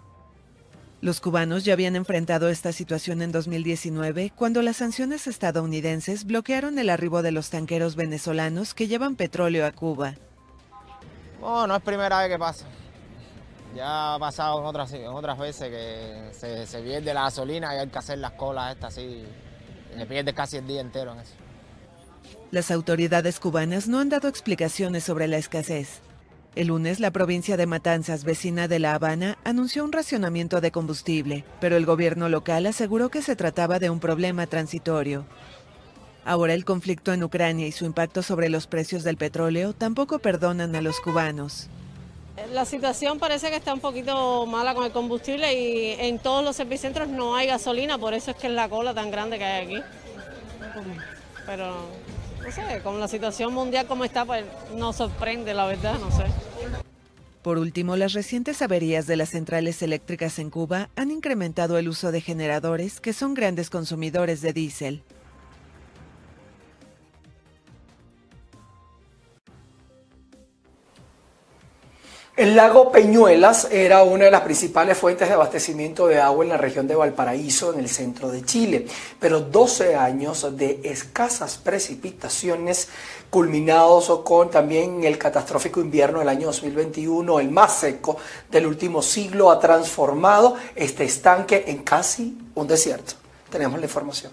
Los 1.01 1.21
cubanos 1.21 1.63
ya 1.63 1.73
habían 1.73 1.95
enfrentado 1.95 2.49
esta 2.49 2.73
situación 2.73 3.21
en 3.21 3.31
2019 3.31 4.33
cuando 4.35 4.61
las 4.61 4.77
sanciones 4.77 5.27
estadounidenses 5.27 6.25
bloquearon 6.25 6.77
el 6.77 6.89
arribo 6.89 7.21
de 7.21 7.31
los 7.31 7.49
tanqueros 7.49 7.95
venezolanos 7.95 8.73
que 8.73 8.87
llevan 8.87 9.15
petróleo 9.15 9.65
a 9.65 9.71
Cuba. 9.71 10.15
No, 11.39 11.67
no 11.67 11.75
es 11.75 11.81
primera 11.83 12.19
vez 12.19 12.29
que 12.29 12.37
pasa. 12.37 12.65
Ya 13.75 14.15
ha 14.15 14.19
pasado 14.19 14.59
en 14.59 14.65
otras, 14.65 14.93
otras 15.09 15.37
veces 15.37 15.69
que 15.69 16.33
se, 16.33 16.65
se, 16.65 16.81
pierde 16.81 17.13
la 17.13 17.21
gasolina 17.21 17.75
y 17.75 17.77
hay 17.77 17.87
que 17.87 17.97
hacer 17.97 18.17
las 18.17 18.31
colas 18.31 18.73
estas 18.73 18.97
así. 18.97 19.23
Se 19.95 20.05
pierde 20.05 20.33
casi 20.33 20.57
el 20.57 20.67
día 20.67 20.81
entero 20.81 21.13
en 21.13 21.19
eso. 21.19 21.35
Las 22.51 22.71
autoridades 22.71 23.39
cubanas 23.39 23.87
no 23.87 23.99
han 23.99 24.09
dado 24.09 24.27
explicaciones 24.27 25.03
sobre 25.03 25.27
la 25.27 25.37
escasez. 25.37 26.01
El 26.55 26.69
lunes, 26.69 26.99
la 26.99 27.11
provincia 27.11 27.57
de 27.57 27.67
Matanzas, 27.67 28.23
vecina 28.23 28.67
de 28.67 28.79
La 28.79 28.95
Habana, 28.95 29.37
anunció 29.43 29.83
un 29.83 29.91
racionamiento 29.91 30.59
de 30.59 30.71
combustible, 30.71 31.45
pero 31.61 31.77
el 31.77 31.85
gobierno 31.85 32.27
local 32.27 32.65
aseguró 32.65 33.09
que 33.09 33.21
se 33.21 33.35
trataba 33.35 33.77
de 33.77 33.91
un 33.91 33.99
problema 33.99 34.47
transitorio. 34.47 35.25
Ahora 36.25 36.55
el 36.55 36.65
conflicto 36.65 37.13
en 37.13 37.23
Ucrania 37.23 37.67
y 37.67 37.71
su 37.71 37.85
impacto 37.85 38.23
sobre 38.23 38.49
los 38.49 38.65
precios 38.65 39.03
del 39.03 39.17
petróleo 39.17 39.73
tampoco 39.73 40.17
perdonan 40.17 40.75
a 40.75 40.81
los 40.81 40.99
cubanos. 41.01 41.69
La 42.51 42.65
situación 42.65 43.19
parece 43.19 43.51
que 43.51 43.57
está 43.57 43.75
un 43.75 43.79
poquito 43.79 44.47
mala 44.47 44.73
con 44.73 44.85
el 44.85 44.91
combustible 44.91 45.53
y 45.53 45.91
en 45.99 46.17
todos 46.17 46.43
los 46.43 46.55
servicentros 46.55 47.09
no 47.09 47.35
hay 47.35 47.45
gasolina, 47.45 47.99
por 47.99 48.15
eso 48.15 48.31
es 48.31 48.37
que 48.37 48.47
es 48.47 48.53
la 48.53 48.67
cola 48.69 48.95
tan 48.95 49.11
grande 49.11 49.37
que 49.37 49.43
hay 49.45 49.65
aquí. 49.65 49.83
Pero 51.45 51.85
no 52.49 52.55
sé, 52.55 52.81
con 52.81 52.99
la 52.99 53.07
situación 53.07 53.53
mundial 53.53 53.85
como 53.85 54.03
está, 54.03 54.25
pues 54.25 54.43
nos 54.75 54.95
sorprende, 54.95 55.53
la 55.53 55.67
verdad, 55.67 55.99
no 55.99 56.09
sé. 56.09 56.23
Por 57.43 57.57
último, 57.57 57.95
las 57.95 58.13
recientes 58.13 58.61
averías 58.61 59.07
de 59.07 59.15
las 59.15 59.29
centrales 59.29 59.81
eléctricas 59.81 60.39
en 60.39 60.49
Cuba 60.49 60.89
han 60.95 61.11
incrementado 61.11 61.77
el 61.77 61.87
uso 61.87 62.11
de 62.11 62.21
generadores 62.21 62.99
que 62.99 63.13
son 63.13 63.33
grandes 63.33 63.69
consumidores 63.69 64.41
de 64.41 64.53
diésel. 64.53 65.03
El 72.39 72.55
lago 72.55 72.89
Peñuelas 72.89 73.67
era 73.69 74.01
una 74.03 74.23
de 74.23 74.31
las 74.31 74.43
principales 74.43 74.97
fuentes 74.97 75.27
de 75.27 75.33
abastecimiento 75.33 76.07
de 76.07 76.21
agua 76.21 76.45
en 76.45 76.51
la 76.51 76.55
región 76.55 76.87
de 76.87 76.95
Valparaíso, 76.95 77.73
en 77.73 77.81
el 77.81 77.89
centro 77.89 78.31
de 78.31 78.45
Chile, 78.45 78.85
pero 79.19 79.41
12 79.41 79.97
años 79.97 80.55
de 80.55 80.79
escasas 80.85 81.57
precipitaciones 81.57 82.87
culminados 83.29 84.21
con 84.23 84.49
también 84.49 85.03
el 85.03 85.17
catastrófico 85.17 85.81
invierno 85.81 86.19
del 86.19 86.29
año 86.29 86.47
2021, 86.47 87.41
el 87.41 87.51
más 87.51 87.73
seco 87.73 88.15
del 88.49 88.67
último 88.67 89.01
siglo, 89.01 89.51
ha 89.51 89.59
transformado 89.59 90.55
este 90.77 91.03
estanque 91.03 91.65
en 91.67 91.79
casi 91.79 92.37
un 92.55 92.67
desierto. 92.67 93.15
Tenemos 93.49 93.77
la 93.77 93.85
información. 93.85 94.31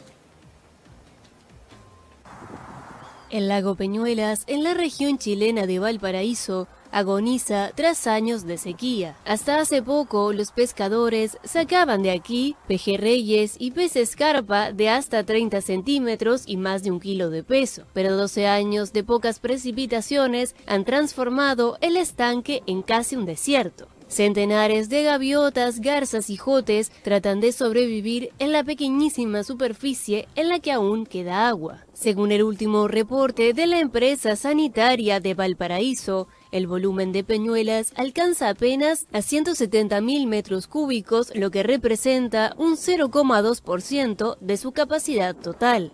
El 3.31 3.49
lago 3.49 3.75
Peñuelas, 3.75 4.45
en 4.47 4.63
la 4.63 4.75
región 4.75 5.19
chilena 5.19 5.67
de 5.67 5.81
Valparaíso, 5.81 6.69
agoniza 6.97 7.73
tras 7.75 8.07
años 8.07 8.47
de 8.47 8.57
sequía. 8.57 9.17
Hasta 9.27 9.61
hace 9.61 9.83
poco, 9.83 10.33
los 10.33 10.51
pescadores 10.51 11.37
sacaban 11.45 12.03
de 12.03 12.11
aquí 12.11 12.57
pejerreyes 12.67 13.57
y 13.59 13.73
peces 13.73 14.17
carpa 14.17 14.73
de 14.73 14.89
hasta 14.89 15.23
30 15.23 15.61
centímetros 15.61 16.45
y 16.47 16.57
más 16.57 16.83
de 16.83 16.91
un 16.91 16.99
kilo 16.99 17.29
de 17.29 17.43
peso. 17.43 17.83
Pero 17.93 18.17
12 18.17 18.47
años 18.47 18.95
de 18.95 19.05
pocas 19.05 19.41
precipitaciones 19.41 20.57
han 20.67 20.87
transformado 20.87 21.77
el 21.83 21.99
estanque 21.99 22.63
en 22.67 22.81
casi 22.81 23.15
un 23.15 23.27
desierto. 23.27 23.89
Centenares 24.09 24.89
de 24.89 25.03
gaviotas, 25.03 25.81
garzas 25.81 26.31
y 26.31 26.37
jotes 26.37 26.91
tratan 27.03 27.41
de 27.41 27.53
sobrevivir 27.53 28.31
en 28.39 28.53
la 28.53 28.65
pequeñísima 28.65 29.43
superficie 29.43 30.29
en 30.35 30.49
la 30.49 30.61
que 30.61 30.73
aún 30.73 31.05
queda 31.05 31.47
agua. 31.47 31.86
Según 31.97 32.31
el 32.31 32.43
último 32.43 32.89
reporte 32.89 33.55
de 33.55 33.67
la 33.67 33.81
empresa 33.81 34.37
sanitaria 34.37 35.19
de 35.19 35.33
Valparaíso, 35.33 36.29
el 36.53 36.67
volumen 36.67 37.11
de 37.11 37.25
Peñuelas 37.25 37.95
alcanza 37.97 38.51
apenas 38.51 39.07
a 39.15 39.23
170 39.23 40.03
mil 40.03 40.27
metros 40.27 40.67
cúbicos, 40.67 41.35
lo 41.35 41.51
que 41.51 41.63
representa 41.63 42.55
un 42.59 42.75
0,2% 42.75 44.37
de 44.41 44.57
su 44.59 44.73
capacidad 44.73 45.35
total. 45.35 45.91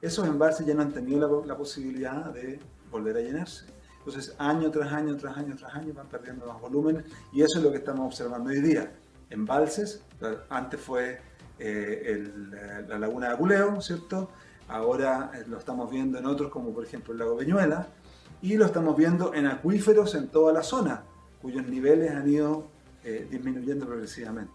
Esos 0.00 0.24
embalses 0.28 0.64
ya 0.64 0.74
no 0.74 0.82
han 0.82 0.92
tenido 0.92 1.42
la, 1.42 1.48
la 1.48 1.56
posibilidad 1.56 2.32
de 2.32 2.60
volver 2.92 3.16
a 3.16 3.22
llenarse. 3.22 3.64
Entonces, 3.98 4.36
año 4.38 4.70
tras 4.70 4.92
año, 4.92 5.16
tras 5.16 5.36
año, 5.36 5.56
tras 5.56 5.74
año 5.74 5.92
van 5.94 6.08
perdiendo 6.08 6.46
más 6.46 6.60
volúmenes 6.60 7.06
y 7.32 7.42
eso 7.42 7.58
es 7.58 7.64
lo 7.64 7.72
que 7.72 7.78
estamos 7.78 8.06
observando 8.06 8.50
hoy 8.50 8.60
día. 8.60 8.92
Embalses, 9.30 10.04
antes 10.48 10.80
fue 10.80 11.29
eh, 11.60 12.02
el, 12.06 12.50
la 12.88 12.98
laguna 12.98 13.28
de 13.28 13.34
Aculeo, 13.34 13.80
¿cierto? 13.82 14.30
Ahora 14.66 15.30
eh, 15.34 15.44
lo 15.46 15.58
estamos 15.58 15.90
viendo 15.90 16.18
en 16.18 16.26
otros 16.26 16.50
como 16.50 16.72
por 16.72 16.84
ejemplo 16.84 17.12
el 17.12 17.18
lago 17.18 17.36
Peñuela 17.36 17.88
y 18.40 18.56
lo 18.56 18.64
estamos 18.64 18.96
viendo 18.96 19.34
en 19.34 19.46
acuíferos 19.46 20.14
en 20.14 20.28
toda 20.28 20.52
la 20.52 20.62
zona, 20.62 21.02
cuyos 21.42 21.66
niveles 21.66 22.12
han 22.12 22.28
ido 22.28 22.66
eh, 23.04 23.26
disminuyendo 23.30 23.86
progresivamente. 23.86 24.52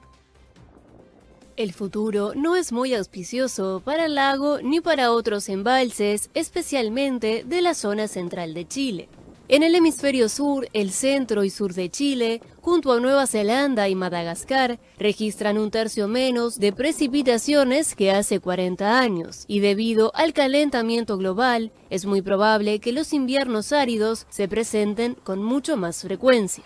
El 1.58 1.74
futuro 1.74 2.34
no 2.36 2.56
es 2.56 2.72
muy 2.72 2.94
auspicioso 2.94 3.82
para 3.86 4.08
el 4.08 4.16
lago 4.16 4.60
ni 4.62 4.82
para 4.82 5.12
otros 5.12 5.48
embalses, 5.48 6.30
especialmente 6.34 7.46
de 7.46 7.62
la 7.62 7.74
zona 7.74 8.08
central 8.08 8.54
de 8.54 8.68
Chile. 8.68 9.10
En 9.48 9.62
el 9.62 9.76
hemisferio 9.76 10.28
sur, 10.28 10.68
el 10.74 10.90
centro 10.90 11.44
y 11.44 11.52
sur 11.52 11.76
de 11.76 11.92
Chile, 11.92 12.42
junto 12.62 12.92
a 12.92 13.00
Nueva 13.00 13.28
Zelanda 13.28 13.88
y 13.88 13.94
Madagascar, 13.94 14.80
registran 14.98 15.60
un 15.60 15.70
tercio 15.70 16.08
menos 16.08 16.58
de 16.58 16.74
precipitaciones 16.74 17.94
que 17.94 18.10
hace 18.10 18.40
40 18.40 19.00
años, 19.00 19.46
y 19.48 19.60
debido 19.60 20.12
al 20.16 20.34
calentamiento 20.34 21.20
global, 21.20 21.72
es 21.92 22.08
muy 22.08 22.24
probable 22.24 22.80
que 22.80 22.92
los 22.92 23.14
inviernos 23.14 23.72
áridos 23.72 24.26
se 24.30 24.48
presenten 24.48 25.14
con 25.14 25.44
mucho 25.44 25.78
más 25.78 26.02
frecuencia. 26.02 26.64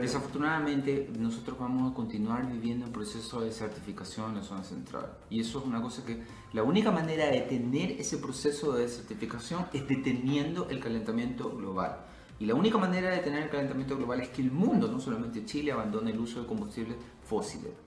Desafortunadamente, 0.00 1.08
nosotros 1.18 1.56
vamos 1.58 1.92
a 1.92 1.94
continuar 1.94 2.50
viviendo 2.50 2.86
un 2.86 2.92
proceso 2.92 3.40
de 3.40 3.52
certificación 3.52 4.30
en 4.30 4.36
la 4.36 4.42
zona 4.42 4.64
central. 4.64 5.18
Y 5.30 5.40
eso 5.40 5.60
es 5.60 5.64
una 5.64 5.80
cosa 5.80 6.04
que 6.04 6.20
la 6.52 6.64
única 6.64 6.90
manera 6.90 7.26
de 7.26 7.40
detener 7.40 7.92
ese 7.92 8.18
proceso 8.18 8.72
de 8.72 8.88
certificación 8.88 9.66
es 9.72 9.86
deteniendo 9.86 10.68
el 10.68 10.80
calentamiento 10.80 11.50
global. 11.56 12.06
Y 12.40 12.46
la 12.46 12.54
única 12.54 12.76
manera 12.76 13.10
de 13.10 13.16
detener 13.16 13.44
el 13.44 13.50
calentamiento 13.50 13.96
global 13.96 14.20
es 14.20 14.30
que 14.30 14.42
el 14.42 14.50
mundo, 14.50 14.88
no 14.88 14.98
solamente 14.98 15.44
Chile, 15.44 15.70
abandone 15.70 16.10
el 16.10 16.18
uso 16.18 16.40
de 16.40 16.48
combustibles 16.48 16.96
fósiles. 17.22 17.83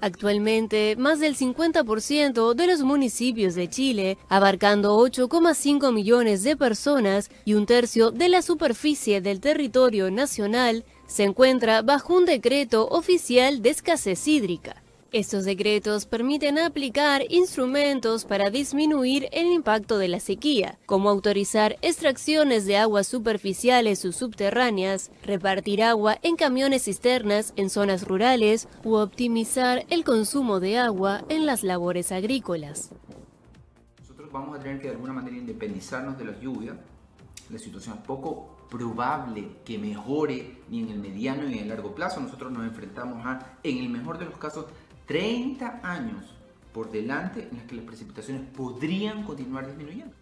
Actualmente, 0.00 0.94
más 0.96 1.18
del 1.18 1.36
50% 1.36 2.54
de 2.54 2.66
los 2.68 2.82
municipios 2.82 3.54
de 3.56 3.68
Chile, 3.68 4.18
abarcando 4.28 4.96
8,5 4.98 5.92
millones 5.92 6.44
de 6.44 6.56
personas 6.56 7.30
y 7.44 7.54
un 7.54 7.66
tercio 7.66 8.12
de 8.12 8.28
la 8.28 8.42
superficie 8.42 9.20
del 9.20 9.40
territorio 9.40 10.10
nacional, 10.10 10.84
se 11.06 11.24
encuentra 11.24 11.82
bajo 11.82 12.14
un 12.14 12.26
decreto 12.26 12.86
oficial 12.88 13.60
de 13.60 13.70
escasez 13.70 14.28
hídrica. 14.28 14.82
Estos 15.10 15.46
decretos 15.46 16.04
permiten 16.04 16.58
aplicar 16.58 17.22
instrumentos 17.30 18.26
para 18.26 18.50
disminuir 18.50 19.26
el 19.32 19.46
impacto 19.46 19.96
de 19.96 20.06
la 20.06 20.20
sequía, 20.20 20.78
como 20.84 21.08
autorizar 21.08 21.78
extracciones 21.80 22.66
de 22.66 22.76
aguas 22.76 23.06
superficiales 23.06 24.04
o 24.04 24.12
subterráneas, 24.12 25.10
repartir 25.22 25.82
agua 25.82 26.18
en 26.22 26.36
camiones 26.36 26.84
cisternas 26.84 27.54
en 27.56 27.70
zonas 27.70 28.06
rurales 28.06 28.68
u 28.84 28.96
optimizar 28.96 29.86
el 29.88 30.04
consumo 30.04 30.60
de 30.60 30.76
agua 30.76 31.24
en 31.30 31.46
las 31.46 31.62
labores 31.62 32.12
agrícolas. 32.12 32.90
nosotros 34.00 34.30
vamos 34.30 34.58
a 34.58 34.62
tener 34.62 34.78
que 34.78 34.88
de 34.88 34.92
alguna 34.92 35.14
manera 35.14 35.38
independizarnos 35.38 36.18
de 36.18 36.26
las 36.26 36.38
lluvias. 36.38 36.76
La 37.48 37.58
situación 37.58 37.96
es 37.96 38.06
poco 38.06 38.58
probable 38.68 39.48
que 39.64 39.78
mejore 39.78 40.58
ni 40.68 40.80
en 40.80 40.90
el 40.90 40.98
mediano 40.98 41.44
ni 41.44 41.54
en 41.54 41.60
el 41.60 41.68
largo 41.68 41.94
plazo. 41.94 42.20
Nosotros 42.20 42.52
nos 42.52 42.64
enfrentamos 42.64 43.24
a, 43.24 43.56
en 43.62 43.78
el 43.78 43.88
mejor 43.88 44.18
de 44.18 44.26
los 44.26 44.36
casos, 44.36 44.66
30 45.08 45.80
años 45.82 46.24
por 46.72 46.92
delante 46.92 47.48
en 47.50 47.56
los 47.58 47.66
que 47.66 47.76
las 47.76 47.84
precipitaciones 47.86 48.42
podrían 48.56 49.24
continuar 49.24 49.66
disminuyendo. 49.66 50.14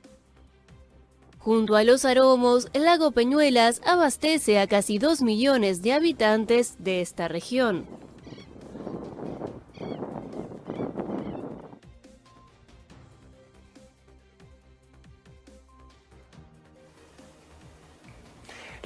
Junto 1.39 1.77
a 1.77 1.85
los 1.85 2.05
aromos, 2.05 2.69
el 2.73 2.85
lago 2.85 3.11
Peñuelas 3.11 3.81
abastece 3.85 4.59
a 4.59 4.67
casi 4.67 4.99
2 4.99 5.23
millones 5.23 5.83
de 5.83 5.93
habitantes 5.93 6.77
de 6.79 7.01
esta 7.03 7.29
región. 7.29 7.87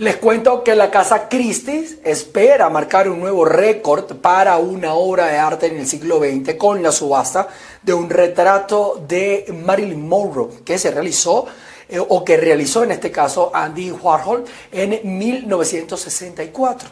Les 0.00 0.16
cuento 0.16 0.64
que 0.64 0.74
la 0.74 0.90
Casa 0.90 1.28
Christie's 1.28 1.98
espera 2.02 2.70
marcar 2.70 3.06
un 3.10 3.20
nuevo 3.20 3.44
récord 3.44 4.16
para 4.16 4.56
una 4.56 4.94
obra 4.94 5.26
de 5.26 5.36
arte 5.36 5.66
en 5.66 5.76
el 5.76 5.86
siglo 5.86 6.20
XX 6.20 6.54
con 6.54 6.82
la 6.82 6.90
subasta 6.90 7.48
de 7.82 7.92
un 7.92 8.08
retrato 8.08 9.04
de 9.06 9.44
Marilyn 9.62 10.08
Monroe 10.08 10.62
que 10.64 10.78
se 10.78 10.90
realizó 10.90 11.44
eh, 11.86 11.98
o 12.00 12.24
que 12.24 12.38
realizó 12.38 12.82
en 12.82 12.92
este 12.92 13.10
caso 13.10 13.50
Andy 13.52 13.90
Warhol 13.90 14.46
en 14.72 15.18
1964. 15.18 16.88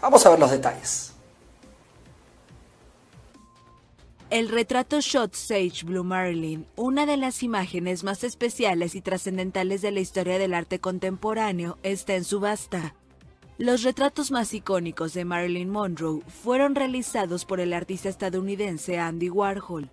Vamos 0.00 0.24
a 0.24 0.30
ver 0.30 0.38
los 0.38 0.52
detalles. 0.52 1.11
El 4.32 4.48
retrato 4.48 4.98
Shot 4.98 5.34
Sage 5.34 5.84
Blue 5.84 6.04
Marilyn, 6.04 6.66
una 6.74 7.04
de 7.04 7.18
las 7.18 7.42
imágenes 7.42 8.02
más 8.02 8.24
especiales 8.24 8.94
y 8.94 9.02
trascendentales 9.02 9.82
de 9.82 9.90
la 9.90 10.00
historia 10.00 10.38
del 10.38 10.54
arte 10.54 10.78
contemporáneo, 10.78 11.76
está 11.82 12.14
en 12.14 12.24
subasta. 12.24 12.94
Los 13.58 13.82
retratos 13.82 14.30
más 14.30 14.54
icónicos 14.54 15.12
de 15.12 15.26
Marilyn 15.26 15.68
Monroe 15.68 16.22
fueron 16.28 16.74
realizados 16.74 17.44
por 17.44 17.60
el 17.60 17.74
artista 17.74 18.08
estadounidense 18.08 18.98
Andy 18.98 19.28
Warhol. 19.28 19.90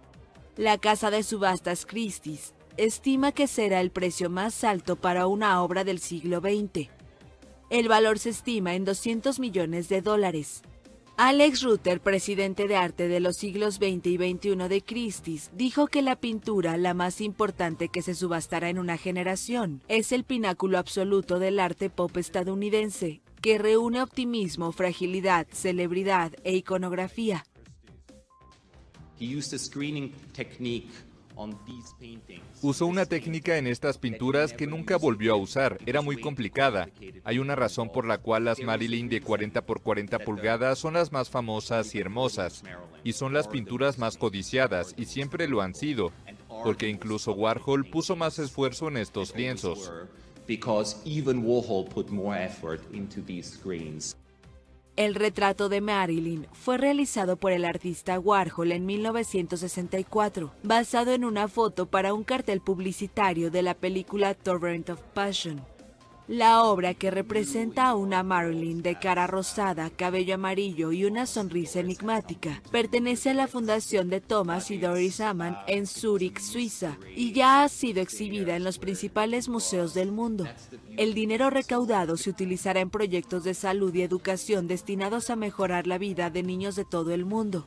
La 0.56 0.78
casa 0.78 1.12
de 1.12 1.24
subastas 1.24 1.86
Christie's 1.86 2.54
estima 2.78 3.34
que 3.34 3.46
será 3.46 3.82
el 3.82 3.92
precio 3.92 4.30
más 4.30 4.64
alto 4.64 4.96
para 4.96 5.28
una 5.28 5.62
obra 5.62 5.84
del 5.84 6.00
siglo 6.00 6.40
XX. 6.40 6.88
El 7.70 7.90
valor 7.90 8.20
se 8.20 8.30
estima 8.30 8.74
en 8.76 8.86
200 8.86 9.38
millones 9.38 9.90
de 9.90 10.02
dólares. 10.02 10.62
Alex 11.22 11.64
Rutter, 11.64 12.00
presidente 12.00 12.70
de 12.70 12.78
arte 12.78 13.10
de 13.10 13.20
los 13.20 13.36
siglos 13.36 13.76
XX 13.76 14.06
y 14.06 14.16
XXI 14.16 14.56
de 14.70 14.82
Christie's, 14.82 15.52
dijo 15.54 15.88
que 15.88 16.02
la 16.02 16.16
pintura, 16.16 16.78
la 16.78 16.94
más 16.94 17.20
importante 17.20 17.90
que 17.90 18.02
se 18.02 18.16
subastará 18.16 18.70
en 18.70 18.80
una 18.80 18.96
generación, 18.96 19.84
es 19.90 20.14
el 20.14 20.24
pináculo 20.24 20.78
absoluto 20.78 21.38
del 21.38 21.60
arte 21.60 21.90
pop 21.90 22.16
estadounidense, 22.16 23.22
que 23.42 23.58
reúne 23.58 24.02
optimismo, 24.02 24.72
fragilidad, 24.72 25.46
celebridad 25.52 26.32
e 26.46 26.56
iconografía. 26.56 27.46
Usó 32.62 32.86
una 32.86 33.06
técnica 33.06 33.58
en 33.58 33.68
estas 33.68 33.98
pinturas 33.98 34.54
que 34.54 34.68
nunca 34.68 34.98
volvió 34.98 35.34
a 35.34 35.38
usar, 35.38 35.78
era 35.86 36.02
muy 36.02 36.20
complicada. 36.20 36.90
Hay 37.24 37.40
una 37.40 37.56
razón 37.56 37.92
por 37.92 38.06
la 38.06 38.18
cual 38.18 38.46
las 38.46 38.62
Marilyn 38.62 39.10
de 39.10 39.22
40 39.22 39.66
por 39.66 39.82
40 39.82 40.20
pulgadas 40.20 40.80
son 40.80 40.96
las 40.96 41.12
más 41.12 41.30
famosas 41.30 41.96
y 41.96 42.00
hermosas, 42.00 42.64
y 43.04 43.14
son 43.14 43.34
las 43.34 43.48
pinturas 43.48 43.98
más 43.98 44.18
codiciadas, 44.18 44.94
y 44.98 45.06
siempre 45.06 45.48
lo 45.48 45.62
han 45.62 45.76
sido, 45.76 46.12
porque 46.64 46.90
incluso 46.90 47.32
Warhol 47.34 47.86
puso 47.86 48.16
más 48.16 48.38
esfuerzo 48.40 48.90
en 48.90 48.98
estos 48.98 49.36
lienzos. 49.36 49.92
El 55.00 55.16
retrato 55.16 55.70
de 55.70 55.80
Marilyn 55.80 56.46
fue 56.52 56.78
realizado 56.78 57.38
por 57.38 57.54
el 57.54 57.64
artista 57.64 58.20
Warhol 58.20 58.74
en 58.74 58.86
1964, 58.86 60.52
basado 60.62 61.14
en 61.14 61.24
una 61.24 61.48
foto 61.48 61.86
para 61.86 62.14
un 62.14 62.26
cartel 62.26 62.60
publicitario 62.60 63.50
de 63.50 63.62
la 63.62 63.76
película 63.76 64.34
Torrent 64.34 64.90
of 64.90 65.00
Passion. 65.14 65.62
La 66.30 66.62
obra 66.62 66.94
que 66.94 67.10
representa 67.10 67.88
a 67.88 67.96
una 67.96 68.22
Marilyn 68.22 68.84
de 68.84 69.00
cara 69.00 69.26
rosada, 69.26 69.90
cabello 69.90 70.36
amarillo 70.36 70.92
y 70.92 71.04
una 71.04 71.26
sonrisa 71.26 71.80
enigmática 71.80 72.62
pertenece 72.72 73.32
a 73.32 73.34
la 73.34 73.48
fundación 73.48 74.12
de 74.12 74.22
Thomas 74.22 74.70
y 74.70 74.78
Doris 74.78 75.22
Amann 75.22 75.58
en 75.66 75.88
Zurich, 75.88 76.40
Suiza, 76.40 77.00
y 77.16 77.34
ya 77.34 77.64
ha 77.64 77.68
sido 77.68 78.00
exhibida 78.00 78.56
en 78.56 78.64
los 78.64 78.78
principales 78.78 79.50
museos 79.50 79.96
del 79.96 80.12
mundo. 80.12 80.48
El 80.98 81.16
dinero 81.16 81.50
recaudado 81.50 82.16
se 82.16 82.30
utilizará 82.30 82.80
en 82.80 82.92
proyectos 82.92 83.44
de 83.44 83.56
salud 83.56 83.92
y 83.96 84.04
educación 84.04 84.68
destinados 84.68 85.32
a 85.32 85.36
mejorar 85.36 85.88
la 85.88 85.98
vida 85.98 86.30
de 86.30 86.44
niños 86.44 86.76
de 86.76 86.86
todo 86.86 87.12
el 87.12 87.26
mundo. 87.26 87.66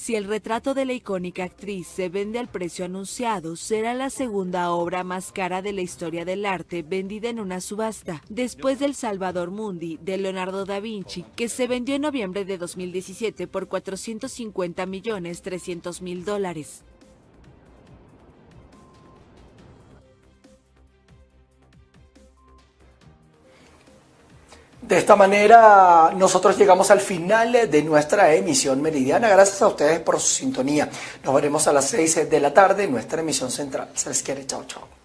Si 0.00 0.16
el 0.16 0.24
retrato 0.24 0.72
de 0.72 0.86
la 0.86 0.94
icónica 0.94 1.44
actriz 1.44 1.86
se 1.86 2.08
vende 2.08 2.38
al 2.38 2.48
precio 2.48 2.86
anunciado, 2.86 3.54
será 3.54 3.92
la 3.92 4.08
segunda 4.08 4.70
obra 4.70 5.04
más 5.04 5.30
cara 5.30 5.60
de 5.60 5.74
la 5.74 5.82
historia 5.82 6.24
del 6.24 6.46
arte 6.46 6.82
vendida 6.82 7.28
en 7.28 7.38
una 7.38 7.60
subasta, 7.60 8.22
después 8.30 8.78
del 8.78 8.94
Salvador 8.94 9.50
Mundi 9.50 9.98
de 10.00 10.16
Leonardo 10.16 10.64
da 10.64 10.80
Vinci, 10.80 11.26
que 11.36 11.50
se 11.50 11.66
vendió 11.66 11.96
en 11.96 12.00
noviembre 12.00 12.46
de 12.46 12.56
2017 12.56 13.46
por 13.46 13.68
450 13.68 14.86
millones 14.86 15.42
300 15.42 16.00
mil 16.00 16.24
dólares. 16.24 16.82
De 24.82 24.96
esta 24.96 25.14
manera 25.14 26.12
nosotros 26.16 26.56
llegamos 26.56 26.90
al 26.90 27.00
final 27.00 27.52
de 27.70 27.82
nuestra 27.82 28.34
emisión 28.34 28.80
meridiana. 28.80 29.28
Gracias 29.28 29.60
a 29.62 29.68
ustedes 29.68 30.00
por 30.00 30.18
su 30.18 30.34
sintonía. 30.34 30.88
Nos 31.22 31.34
veremos 31.34 31.66
a 31.66 31.72
las 31.72 31.86
6 31.86 32.30
de 32.30 32.40
la 32.40 32.52
tarde 32.52 32.84
en 32.84 32.92
nuestra 32.92 33.20
emisión 33.20 33.50
central. 33.50 33.90
Se 33.94 34.08
les 34.08 34.22
quiere. 34.22 34.46
Chao, 34.46 34.64
chao. 34.66 34.99